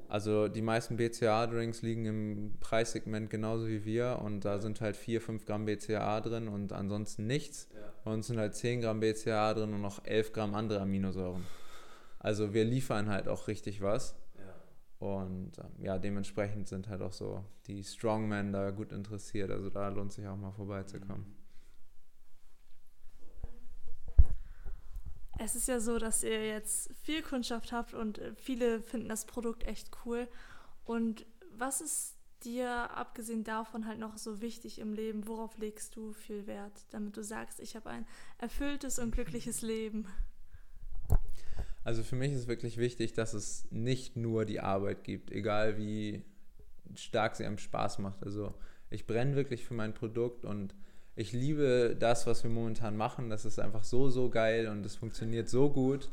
[0.08, 5.20] Also die meisten BCA-Drinks liegen im Preissegment genauso wie wir und da sind halt 4,
[5.20, 7.68] 5 Gramm BCA drin und ansonsten nichts.
[7.74, 7.92] Ja.
[8.04, 11.44] Bei uns sind halt 10 Gramm BCA drin und noch 11 Gramm andere Aminosäuren.
[12.18, 14.14] Also wir liefern halt auch richtig was.
[14.98, 19.50] Und ähm, ja, dementsprechend sind halt auch so die Strongmen da gut interessiert.
[19.50, 21.36] Also da lohnt sich auch mal vorbeizukommen.
[25.40, 29.24] Es ist ja so, dass ihr jetzt viel Kundschaft habt und äh, viele finden das
[29.24, 30.26] Produkt echt cool.
[30.84, 31.26] Und
[31.56, 35.28] was ist dir abgesehen davon halt noch so wichtig im Leben?
[35.28, 38.06] Worauf legst du viel Wert, damit du sagst, ich habe ein
[38.38, 40.08] erfülltes und glückliches Leben?
[41.84, 46.22] Also für mich ist wirklich wichtig, dass es nicht nur die Arbeit gibt, egal wie
[46.94, 48.22] stark sie einem Spaß macht.
[48.24, 48.54] Also
[48.90, 50.74] ich brenne wirklich für mein Produkt und
[51.16, 53.30] ich liebe das, was wir momentan machen.
[53.30, 56.10] Das ist einfach so, so geil und es funktioniert so gut.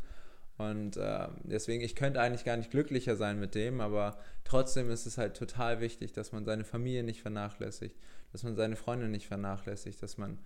[0.57, 5.05] Und äh, deswegen, ich könnte eigentlich gar nicht glücklicher sein mit dem, aber trotzdem ist
[5.05, 7.97] es halt total wichtig, dass man seine Familie nicht vernachlässigt,
[8.31, 10.39] dass man seine Freunde nicht vernachlässigt, dass man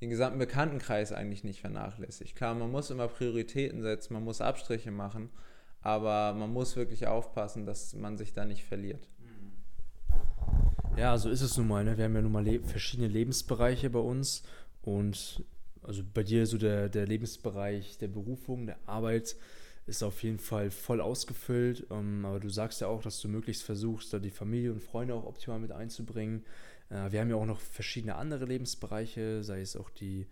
[0.00, 2.36] den gesamten Bekanntenkreis eigentlich nicht vernachlässigt.
[2.36, 5.30] Klar, man muss immer Prioritäten setzen, man muss Abstriche machen,
[5.80, 9.08] aber man muss wirklich aufpassen, dass man sich da nicht verliert.
[10.96, 11.84] Ja, so ist es nun mal.
[11.84, 11.96] Ne?
[11.96, 14.42] Wir haben ja nun mal le verschiedene Lebensbereiche bei uns
[14.82, 15.44] und
[15.82, 19.36] also bei dir so der, der Lebensbereich der Berufung, der Arbeit
[19.86, 21.86] ist auf jeden Fall voll ausgefüllt.
[21.90, 25.14] Ähm, aber du sagst ja auch, dass du möglichst versuchst, da die Familie und Freunde
[25.14, 26.44] auch optimal mit einzubringen.
[26.90, 30.26] Äh, wir haben ja auch noch verschiedene andere Lebensbereiche, sei es auch die,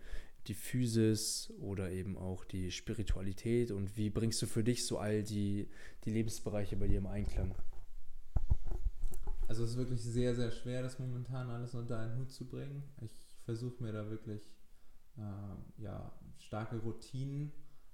[0.47, 3.71] die Physis oder eben auch die Spiritualität.
[3.71, 5.69] Und wie bringst du für dich so all die,
[6.05, 7.55] die Lebensbereiche bei dir im Einklang?
[9.47, 12.83] Also es ist wirklich sehr, sehr schwer, das momentan alles unter einen Hut zu bringen.
[13.01, 13.13] Ich
[13.45, 14.41] versuche mir da wirklich
[15.17, 17.53] äh, ja, starke Routinen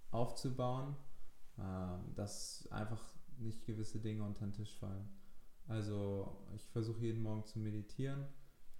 [0.09, 0.95] aufzubauen,
[1.57, 1.61] äh,
[2.15, 3.01] dass einfach
[3.37, 5.07] nicht gewisse Dinge unter den Tisch fallen.
[5.67, 8.25] Also ich versuche jeden Morgen zu meditieren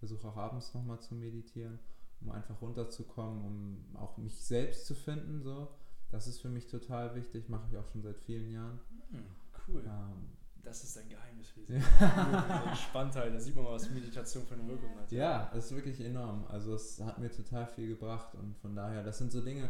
[0.04, 1.80] versuche auch abends nochmal zu meditieren,
[2.20, 5.42] um einfach runterzukommen, um auch mich selbst zu finden.
[5.42, 5.70] So.
[6.12, 8.82] Das ist für mich total wichtig, mache ich auch schon seit vielen Jahren.
[9.12, 9.26] Mhm,
[9.68, 9.84] cool.
[9.86, 10.28] Ähm,
[10.62, 11.54] das ist dein Geheimnis.
[11.70, 12.66] Ja.
[12.70, 15.10] Entspanntheit, da sieht man mal, was Meditation für eine Wirkung hat.
[15.10, 16.46] Ja, das ist wirklich enorm.
[16.50, 19.70] Also es hat mir total viel gebracht und von daher, das sind so Dinge,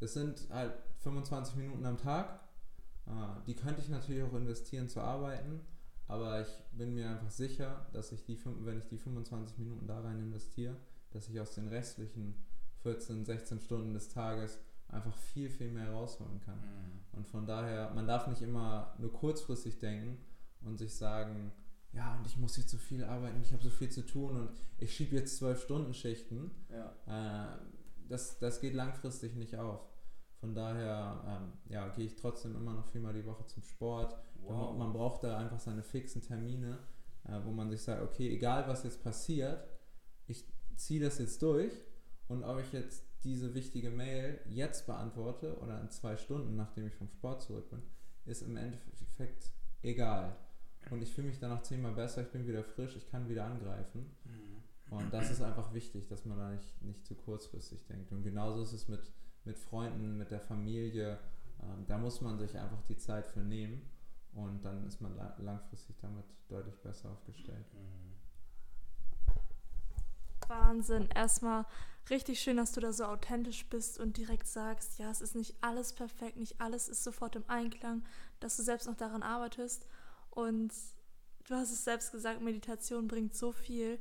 [0.00, 2.40] das sind halt 25 Minuten am Tag.
[3.06, 5.60] Ah, die könnte ich natürlich auch investieren zu arbeiten,
[6.08, 10.00] aber ich bin mir einfach sicher, dass ich die, wenn ich die 25 Minuten da
[10.00, 10.76] rein investiere,
[11.10, 12.34] dass ich aus den restlichen
[12.82, 16.58] 14, 16 Stunden des Tages einfach viel, viel mehr rausholen kann.
[16.58, 17.18] Mhm.
[17.18, 20.18] Und von daher, man darf nicht immer nur kurzfristig denken
[20.62, 21.52] und sich sagen,
[21.92, 24.50] ja, und ich muss jetzt so viel arbeiten, ich habe so viel zu tun und
[24.78, 26.50] ich schiebe jetzt zwölf Stunden Schichten.
[26.70, 27.54] Ja.
[27.54, 27.58] Äh,
[28.08, 29.80] das, das geht langfristig nicht auf.
[30.40, 34.16] Von daher ähm, ja, gehe ich trotzdem immer noch viermal die Woche zum Sport.
[34.38, 34.76] Wow.
[34.76, 36.78] Man braucht da einfach seine fixen Termine,
[37.24, 39.66] äh, wo man sich sagt, okay, egal was jetzt passiert,
[40.26, 40.44] ich
[40.76, 41.72] ziehe das jetzt durch
[42.28, 46.94] und ob ich jetzt diese wichtige Mail jetzt beantworte oder in zwei Stunden, nachdem ich
[46.94, 47.82] vom Sport zurück bin,
[48.24, 49.50] ist im Endeffekt
[49.82, 50.36] egal.
[50.90, 54.06] Und ich fühle mich danach zehnmal besser, ich bin wieder frisch, ich kann wieder angreifen.
[54.24, 54.96] Mhm.
[54.96, 58.10] Und das ist einfach wichtig, dass man da nicht, nicht zu kurzfristig denkt.
[58.12, 59.12] Und genauso ist es mit,
[59.44, 61.18] mit Freunden, mit der Familie.
[61.62, 63.82] Ähm, da muss man sich einfach die Zeit für nehmen.
[64.38, 67.66] Und dann ist man langfristig damit deutlich besser aufgestellt.
[67.74, 68.14] Mhm.
[70.48, 71.08] Wahnsinn.
[71.14, 71.66] Erstmal
[72.08, 75.56] richtig schön, dass du da so authentisch bist und direkt sagst, ja, es ist nicht
[75.60, 78.04] alles perfekt, nicht alles ist sofort im Einklang,
[78.40, 79.86] dass du selbst noch daran arbeitest.
[80.30, 80.72] Und
[81.48, 83.98] du hast es selbst gesagt, Meditation bringt so viel.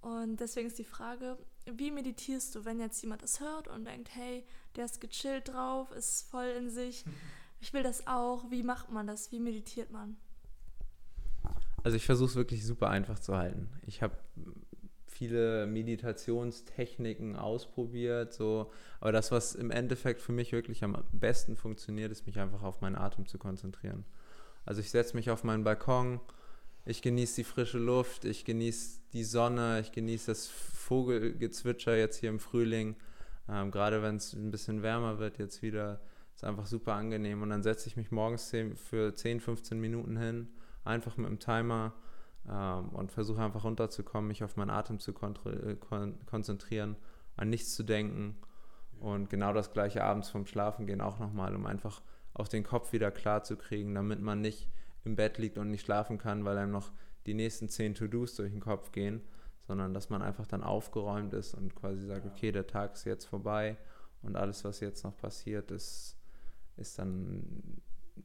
[0.00, 4.14] Und deswegen ist die Frage, wie meditierst du, wenn jetzt jemand das hört und denkt,
[4.14, 7.04] hey, der ist gechillt drauf, ist voll in sich,
[7.60, 8.50] ich will das auch.
[8.50, 9.30] Wie macht man das?
[9.32, 10.16] Wie meditiert man?
[11.82, 13.70] Also ich versuche es wirklich super einfach zu halten.
[13.86, 14.16] Ich habe
[15.06, 22.10] viele Meditationstechniken ausprobiert, so, aber das, was im Endeffekt für mich wirklich am besten funktioniert,
[22.10, 24.04] ist mich einfach auf meinen Atem zu konzentrieren.
[24.64, 26.20] Also ich setze mich auf meinen Balkon,
[26.86, 32.30] ich genieße die frische Luft, ich genieße die Sonne, ich genieße das Vogelgezwitscher jetzt hier
[32.30, 32.96] im Frühling.
[33.48, 36.00] Ähm, gerade wenn es ein bisschen wärmer wird jetzt wieder,
[36.40, 37.42] ist einfach super angenehm.
[37.42, 40.48] Und dann setze ich mich morgens für 10, 15 Minuten hin,
[40.84, 41.92] einfach mit dem Timer
[42.48, 45.38] ähm, und versuche einfach runterzukommen, mich auf meinen Atem zu kon
[46.24, 46.96] konzentrieren,
[47.36, 48.36] an nichts zu denken.
[48.98, 52.00] Und genau das gleiche abends vom Schlafen gehen auch nochmal, um einfach
[52.32, 54.70] auf den Kopf wieder klar zu kriegen, damit man nicht
[55.04, 56.90] im Bett liegt und nicht schlafen kann, weil einem noch
[57.26, 59.20] die nächsten zehn To-Dos durch den Kopf gehen,
[59.66, 63.26] sondern dass man einfach dann aufgeräumt ist und quasi sagt, okay, der Tag ist jetzt
[63.26, 63.76] vorbei
[64.22, 66.19] und alles, was jetzt noch passiert, ist,
[66.80, 67.44] ist dann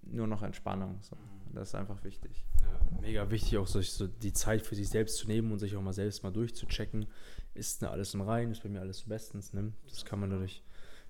[0.03, 0.97] nur noch Entspannung.
[1.01, 1.17] So.
[1.53, 2.45] Das ist einfach wichtig.
[2.61, 5.75] Ja, mega wichtig, auch so, so, die Zeit für sich selbst zu nehmen und sich
[5.75, 7.05] auch mal selbst mal durchzuchecken.
[7.53, 9.53] Ist ne, alles im Reinen, ist bei mir alles bestens.
[9.53, 9.71] Ne?
[9.87, 10.63] Das kann man dadurch,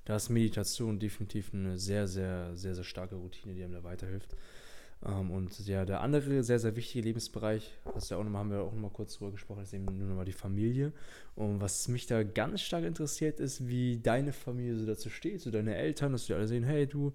[0.06, 4.36] da ist Meditation definitiv eine sehr, sehr, sehr, sehr starke Routine, die einem da weiterhilft.
[5.04, 8.62] Ähm, und ja, der andere sehr, sehr wichtige Lebensbereich, das ja auch nochmal, haben wir
[8.62, 10.94] auch nochmal kurz drüber gesprochen, ist eben nur nochmal die Familie.
[11.36, 15.52] Und was mich da ganz stark interessiert, ist, wie deine Familie so dazu steht, so
[15.52, 17.14] deine Eltern, dass die alle sehen, hey du,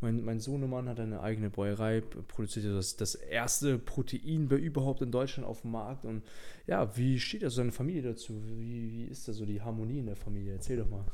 [0.00, 5.48] mein, mein Sohnemann hat eine eigene Bäuerei, produziert das, das erste Protein überhaupt in Deutschland
[5.48, 6.04] auf dem Markt.
[6.04, 6.22] Und
[6.66, 8.40] ja, wie steht also deine Familie dazu?
[8.46, 10.52] Wie, wie ist da so die Harmonie in der Familie?
[10.52, 11.04] Erzähl doch mal.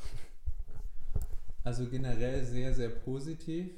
[1.63, 3.71] Also generell sehr, sehr positiv.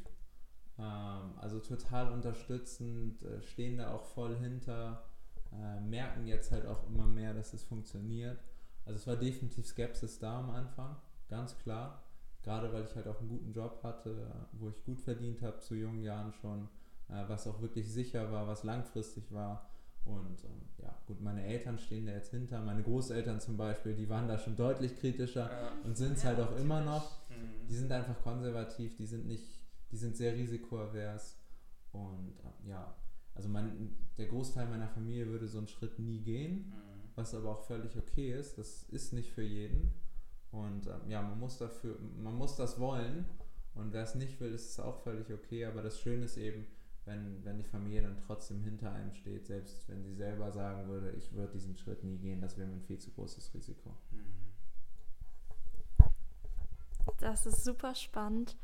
[0.79, 5.03] Ähm, also total unterstützend, äh, stehen da auch voll hinter,
[5.51, 8.39] äh, merken jetzt halt auch immer mehr, dass es funktioniert.
[8.85, 10.95] Also es war definitiv Skepsis da am Anfang,
[11.29, 12.03] ganz klar.
[12.43, 15.75] Gerade weil ich halt auch einen guten Job hatte, wo ich gut verdient habe zu
[15.75, 16.69] jungen Jahren schon,
[17.09, 19.69] äh, was auch wirklich sicher war, was langfristig war.
[20.05, 22.61] Und ähm, ja, gut, meine Eltern stehen da jetzt hinter.
[22.61, 25.71] Meine Großeltern zum Beispiel, die waren da schon deutlich kritischer ja.
[25.83, 27.11] und sind es ja, halt auch immer noch.
[27.29, 27.67] Mhm.
[27.67, 29.56] Die sind einfach konservativ, die sind nicht,
[29.91, 31.37] die sind sehr risikoavers.
[31.91, 32.95] Und äh, ja,
[33.33, 37.09] also mein, der Großteil meiner Familie würde so einen Schritt nie gehen, mhm.
[37.15, 38.57] was aber auch völlig okay ist.
[38.57, 39.93] Das ist nicht für jeden.
[40.51, 43.25] Und ähm, ja, man muss dafür, man muss das wollen.
[43.75, 45.65] Und wer es nicht will, ist es auch völlig okay.
[45.65, 46.65] Aber das Schöne ist eben,
[47.05, 51.11] wenn, wenn die Familie dann trotzdem hinter einem steht, selbst wenn sie selber sagen würde,
[51.11, 53.95] ich würde diesen Schritt nie gehen, das wäre mir ein viel zu großes Risiko.
[57.19, 58.57] Das ist super spannend.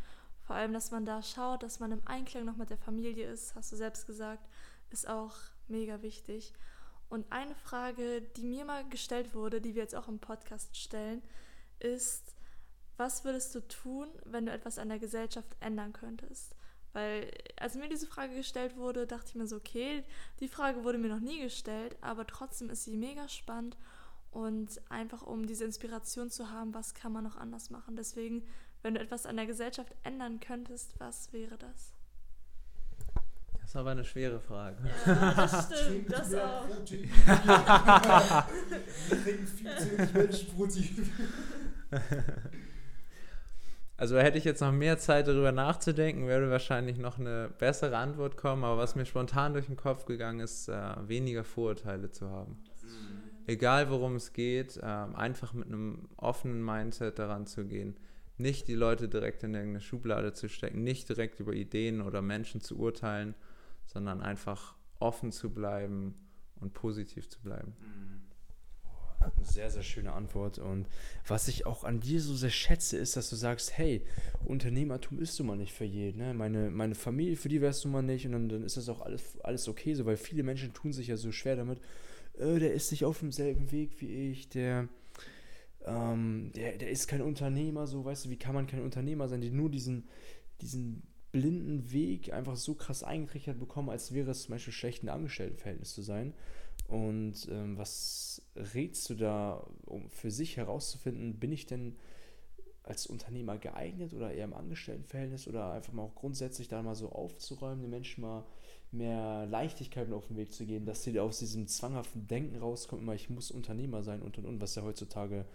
[0.44, 3.56] Vor allem, dass man da schaut, dass man im Einklang noch mit der Familie ist,
[3.56, 4.48] hast du selbst gesagt,
[4.90, 5.36] ist auch
[5.68, 6.54] mega wichtig.
[7.10, 11.22] Und eine Frage, die mir mal gestellt wurde, die wir jetzt auch im Podcast stellen,
[11.80, 12.36] ist,
[12.98, 16.56] was würdest du tun, wenn du etwas an der Gesellschaft ändern könntest?
[16.92, 20.04] Weil als mir diese Frage gestellt wurde, dachte ich mir so, okay,
[20.40, 23.78] die Frage wurde mir noch nie gestellt, aber trotzdem ist sie mega spannend
[24.32, 27.96] und einfach um diese Inspiration zu haben, was kann man noch anders machen.
[27.96, 28.44] Deswegen,
[28.84, 31.94] wenn du etwas an der Gesellschaft ändern könntest, was wäre das?
[33.60, 34.78] Das ist aber eine schwere Frage.
[35.06, 36.68] Ja, das stimmt, das auch.
[39.10, 41.12] Wir trinken viel zu wenig Menschenprotein.
[43.96, 48.38] Also hätte ich jetzt noch mehr Zeit darüber nachzudenken, würde wahrscheinlich noch eine bessere Antwort
[48.38, 48.64] kommen.
[48.64, 52.58] Aber was mir spontan durch den Kopf gegangen ist, äh, weniger Vorurteile zu haben.
[53.46, 57.96] Egal worum es geht, äh, einfach mit einem offenen Mindset daran zu gehen.
[58.38, 62.62] Nicht die Leute direkt in irgendeine Schublade zu stecken, nicht direkt über Ideen oder Menschen
[62.62, 63.36] zu urteilen,
[63.86, 66.16] sondern einfach offen zu bleiben
[66.60, 67.74] und positiv zu bleiben.
[69.20, 70.60] Eine sehr, sehr schöne Antwort.
[70.60, 70.88] Und
[71.28, 74.06] was ich auch an dir so sehr schätze, ist, dass du sagst, hey,
[74.46, 76.18] Unternehmertum ist du mal nicht für jeden.
[76.18, 76.34] Ne?
[76.34, 78.26] Meine, meine Familie, für die wärst du mal nicht.
[78.26, 81.08] Und dann, dann ist das auch alles, alles okay so, weil viele Menschen tun sich
[81.08, 81.80] ja so schwer damit.
[82.38, 84.90] Äh, der ist nicht auf demselben Weg wie ich, der,
[85.86, 89.42] ähm, der, der ist kein Unternehmer, so, weißt du, wie kann man kein Unternehmer sein,
[89.42, 90.08] die nur diesen,
[90.62, 95.10] diesen blinden Weg einfach so krass eingetrichtert bekommen, als wäre es zum Beispiel schlecht, ein
[95.10, 96.34] Angestelltenverhältnis zu sein.
[96.88, 101.96] Und ähm, was rätst du da, um für sich herauszufinden, bin ich denn
[102.84, 107.12] als Unternehmer geeignet oder eher im Angestelltenverhältnis oder einfach mal auch grundsätzlich da mal so
[107.12, 108.46] aufzuräumen, den Menschen mal
[108.92, 113.16] mehr Leichtigkeit auf den Weg zu gehen, dass sie aus diesem zwanghaften Denken rauskommen, immer
[113.16, 115.46] ich muss Unternehmer sein und und und, was ja heutzutage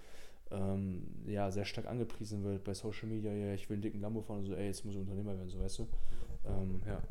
[0.51, 4.23] ähm, ja sehr stark angepriesen wird bei Social Media, ja, ich will einen dicken Lambo
[4.23, 5.89] fahren und so, ey, jetzt muss ich Unternehmer werden, so weißt du.
[6.47, 7.03] Ähm, ja.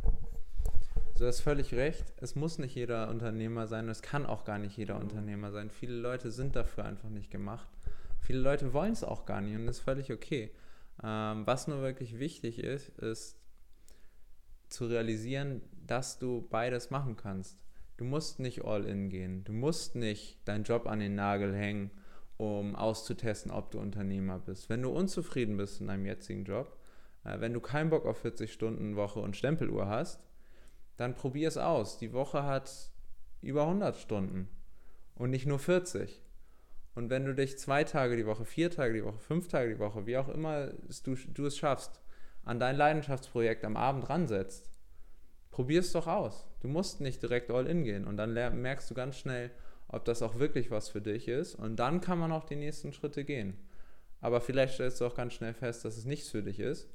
[1.18, 2.14] Du hast völlig recht.
[2.18, 3.90] Es muss nicht jeder Unternehmer sein.
[3.90, 5.02] Es kann auch gar nicht jeder mhm.
[5.02, 5.72] Unternehmer sein.
[5.72, 7.68] Viele Leute sind dafür einfach nicht gemacht.
[8.20, 10.52] Viele Leute wollen es auch gar nicht und das ist völlig okay.
[11.04, 13.40] Ähm, was nur wirklich wichtig ist, ist
[14.70, 17.58] zu realisieren, dass du beides machen kannst.
[17.98, 19.44] Du musst nicht all in gehen.
[19.44, 21.90] Du musst nicht deinen Job an den Nagel hängen,
[22.38, 24.70] um auszutesten, ob du Unternehmer bist.
[24.70, 26.78] Wenn du unzufrieden bist in deinem jetzigen Job,
[27.24, 30.28] äh, wenn du keinen Bock auf 40 Stunden Woche und Stempeluhr hast,
[30.98, 31.98] dann probier es aus.
[31.98, 32.92] Die Woche hat
[33.42, 34.50] über 100 Stunden
[35.16, 36.22] und nicht nur 40.
[36.96, 39.80] Und wenn du dich zwei Tage die Woche, vier Tage die Woche, fünf Tage die
[39.80, 40.72] Woche, wie auch immer
[41.04, 42.02] du, du es schaffst,
[42.44, 44.72] an dein Leidenschaftsprojekt am Abend ransetzt,
[45.52, 46.48] probier es doch aus.
[46.62, 49.52] Du musst nicht direkt all in gehen und dann merkst du ganz schnell,
[49.88, 52.94] ob das auch wirklich was für dich ist und dann kann man auch die nächsten
[52.94, 53.58] Schritte gehen.
[54.20, 56.90] Aber vielleicht stellst du auch ganz schnell fest, dass es nichts für dich ist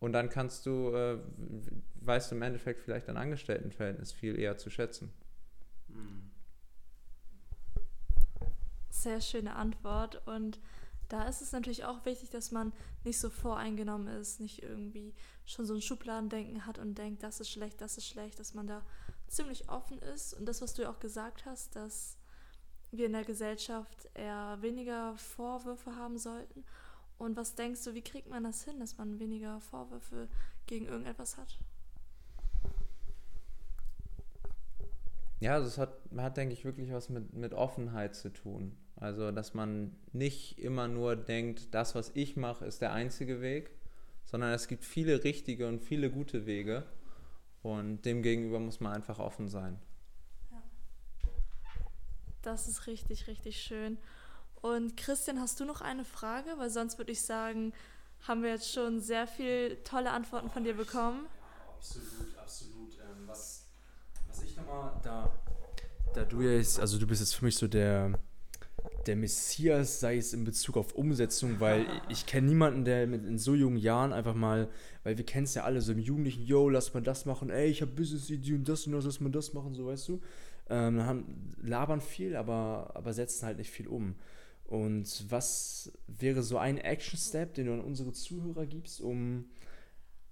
[0.00, 1.18] und dann kannst du, äh,
[2.00, 5.12] weißt du im Endeffekt vielleicht dein Angestelltenverhältnis viel eher zu schätzen.
[8.88, 10.26] Sehr schöne Antwort.
[10.26, 10.58] Und
[11.08, 12.72] da ist es natürlich auch wichtig, dass man
[13.04, 15.14] nicht so voreingenommen ist, nicht irgendwie
[15.44, 18.66] schon so ein Schubladendenken hat und denkt, das ist schlecht, das ist schlecht, dass man
[18.66, 18.82] da
[19.26, 20.34] ziemlich offen ist.
[20.34, 22.16] Und das, was du ja auch gesagt hast, dass
[22.92, 26.64] wir in der Gesellschaft eher weniger Vorwürfe haben sollten
[27.20, 30.26] und was denkst du, wie kriegt man das hin, dass man weniger Vorwürfe
[30.66, 31.58] gegen irgendetwas hat?
[35.38, 38.74] Ja, also es hat, hat, denke ich, wirklich was mit, mit Offenheit zu tun.
[38.96, 43.70] Also, dass man nicht immer nur denkt, das, was ich mache, ist der einzige Weg,
[44.24, 46.84] sondern es gibt viele richtige und viele gute Wege.
[47.62, 49.78] Und demgegenüber muss man einfach offen sein.
[52.44, 52.52] Ja.
[52.52, 53.98] Das ist richtig, richtig schön.
[54.62, 56.50] Und Christian, hast du noch eine Frage?
[56.58, 57.72] Weil sonst würde ich sagen,
[58.26, 61.26] haben wir jetzt schon sehr viele tolle Antworten von dir bekommen.
[61.26, 62.92] Ja, absolut, absolut.
[62.98, 63.66] Ähm, was,
[64.28, 65.32] was ich nochmal da,
[66.14, 68.18] da du jetzt, also du bist jetzt für mich so der,
[69.06, 73.38] der Messias, sei es in Bezug auf Umsetzung, weil ich kenne niemanden, der mit in
[73.38, 74.68] so jungen Jahren einfach mal,
[75.02, 77.70] weil wir kennen es ja alle, so im Jugendlichen, yo, lass mal das machen, ey,
[77.70, 80.20] ich habe Business-Idee und das und das, lass mal das machen, so weißt du.
[80.70, 84.14] Ähm, haben, labern viel, aber, aber setzen halt nicht viel um.
[84.64, 89.46] Und was wäre so ein Action-Step, den du an unsere Zuhörer gibst, um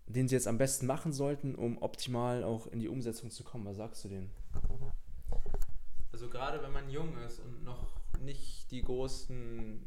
[0.07, 3.67] den sie jetzt am besten machen sollten, um optimal auch in die Umsetzung zu kommen?
[3.67, 4.31] Was sagst du denen?
[6.13, 9.81] Also gerade wenn man jung ist und noch nicht die großen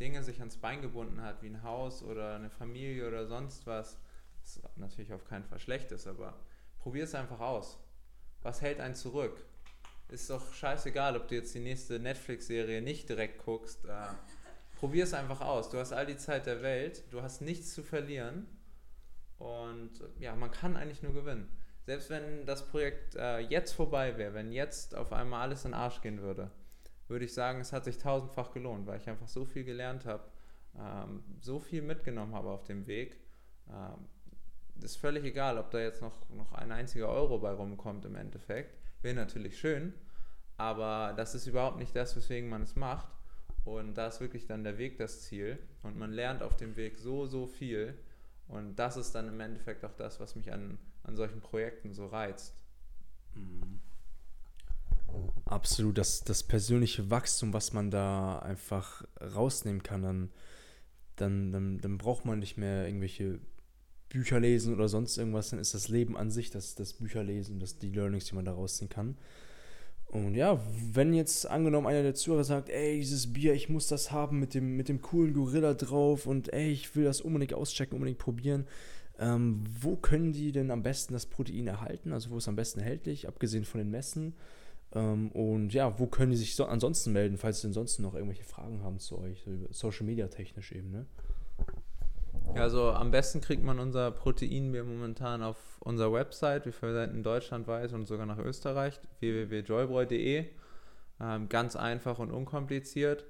[0.00, 3.98] Dinge sich ans Bein gebunden hat, wie ein Haus oder eine Familie oder sonst was,
[4.42, 6.38] was natürlich auf keinen Fall schlecht ist, aber
[6.78, 7.78] probier es einfach aus.
[8.42, 9.44] Was hält einen zurück?
[10.08, 13.84] Ist doch scheißegal, ob du jetzt die nächste Netflix-Serie nicht direkt guckst.
[13.84, 14.08] Äh,
[14.78, 15.70] Probier es einfach aus.
[15.70, 18.46] Du hast all die Zeit der Welt, du hast nichts zu verlieren
[19.38, 19.90] und
[20.20, 21.48] ja, man kann eigentlich nur gewinnen.
[21.84, 25.80] Selbst wenn das Projekt äh, jetzt vorbei wäre, wenn jetzt auf einmal alles in den
[25.80, 26.52] Arsch gehen würde,
[27.08, 30.22] würde ich sagen, es hat sich tausendfach gelohnt, weil ich einfach so viel gelernt habe,
[30.78, 33.16] ähm, so viel mitgenommen habe auf dem Weg.
[33.68, 34.06] Ähm,
[34.80, 38.78] ist völlig egal, ob da jetzt noch, noch ein einziger Euro bei rumkommt im Endeffekt
[39.02, 39.92] wäre natürlich schön,
[40.56, 43.08] aber das ist überhaupt nicht das, weswegen man es macht.
[43.64, 45.58] Und da ist wirklich dann der Weg das Ziel.
[45.82, 47.94] Und man lernt auf dem Weg so, so viel.
[48.48, 52.06] Und das ist dann im Endeffekt auch das, was mich an, an solchen Projekten so
[52.06, 52.54] reizt.
[53.34, 53.80] Mhm.
[55.44, 60.30] Absolut, das, das persönliche Wachstum, was man da einfach rausnehmen kann, dann,
[61.16, 63.40] dann, dann, dann braucht man nicht mehr irgendwelche
[64.08, 67.78] Bücher lesen oder sonst irgendwas, dann ist das Leben an sich das, das Bücherlesen, das
[67.78, 69.16] die Learnings, die man da rausziehen kann.
[70.06, 70.58] Und ja,
[70.92, 74.54] wenn jetzt angenommen einer der Zuhörer sagt, ey, dieses Bier, ich muss das haben mit
[74.54, 78.66] dem, mit dem coolen Gorilla drauf und ey, ich will das unbedingt auschecken, unbedingt probieren,
[79.18, 82.12] ähm, wo können die denn am besten das Protein erhalten?
[82.12, 84.34] Also wo ist am besten erhältlich, abgesehen von den Messen?
[84.92, 88.44] Ähm, und ja, wo können die sich so ansonsten melden, falls sie ansonsten noch irgendwelche
[88.44, 91.04] Fragen haben zu euch, so Social Media technisch eben, ne?
[92.54, 96.64] Also am besten kriegt man unser Proteinbier momentan auf unserer Website.
[96.64, 100.46] Wir versenden deutschlandweit und sogar nach Österreich, www.joybräu.de.
[101.20, 103.22] Ähm, ganz einfach und unkompliziert.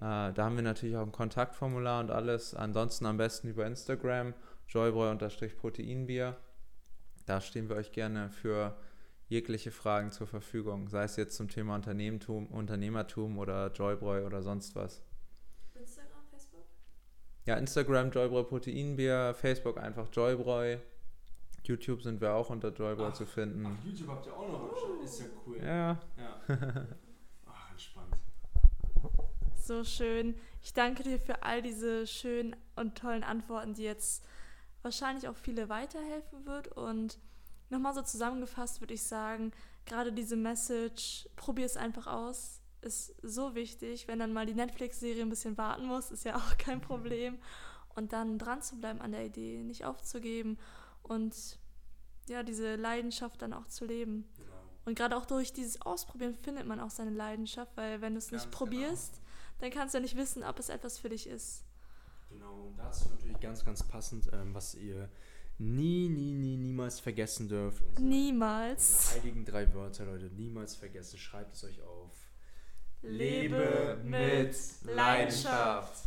[0.00, 2.54] Äh, da haben wir natürlich auch ein Kontaktformular und alles.
[2.54, 4.34] Ansonsten am besten über Instagram,
[4.68, 6.36] joybräu-proteinbier.
[7.26, 8.76] Da stehen wir euch gerne für
[9.28, 14.74] jegliche Fragen zur Verfügung, sei es jetzt zum Thema Unternehmertum, Unternehmertum oder Joybräu oder sonst
[14.76, 15.02] was.
[17.44, 20.78] Ja, Instagram Joybräu Proteinbier, Facebook einfach Joybräu.
[21.64, 23.66] YouTube sind wir auch unter Joybräu zu finden.
[23.66, 25.58] Ach, YouTube habt ihr auch noch, ist ja cool.
[25.58, 26.40] Ja, Ja.
[27.46, 28.16] Ach, entspannt.
[29.56, 30.36] So schön.
[30.62, 34.24] Ich danke dir für all diese schönen und tollen Antworten, die jetzt
[34.82, 36.68] wahrscheinlich auch viele weiterhelfen wird.
[36.68, 37.18] Und
[37.70, 39.50] nochmal so zusammengefasst würde ich sagen,
[39.84, 44.08] gerade diese Message, probier es einfach aus, ist so wichtig.
[44.08, 47.38] Wenn dann mal die Netflix-Serie ein bisschen warten muss, ist ja auch kein Problem.
[47.94, 50.58] Und dann dran zu bleiben an der Idee, nicht aufzugeben
[51.02, 51.58] und
[52.28, 54.24] ja, diese Leidenschaft dann auch zu leben.
[54.36, 54.52] Genau.
[54.84, 58.30] Und gerade auch durch dieses Ausprobieren findet man auch seine Leidenschaft, weil wenn du es
[58.30, 59.20] nicht probierst,
[59.58, 61.64] dann kannst du ja nicht wissen, ob es etwas für dich ist.
[62.30, 65.10] Genau, und dazu natürlich ganz, ganz passend, ähm, was ihr
[65.58, 67.82] nie, nie, nie, niemals vergessen dürft.
[67.82, 68.88] Unsere, Niemals.
[68.88, 71.18] unsere heiligen drei Wörter, Leute, niemals vergessen.
[71.18, 72.01] Schreibt es euch auf.
[73.02, 76.02] Lebe mit Leidenschaft.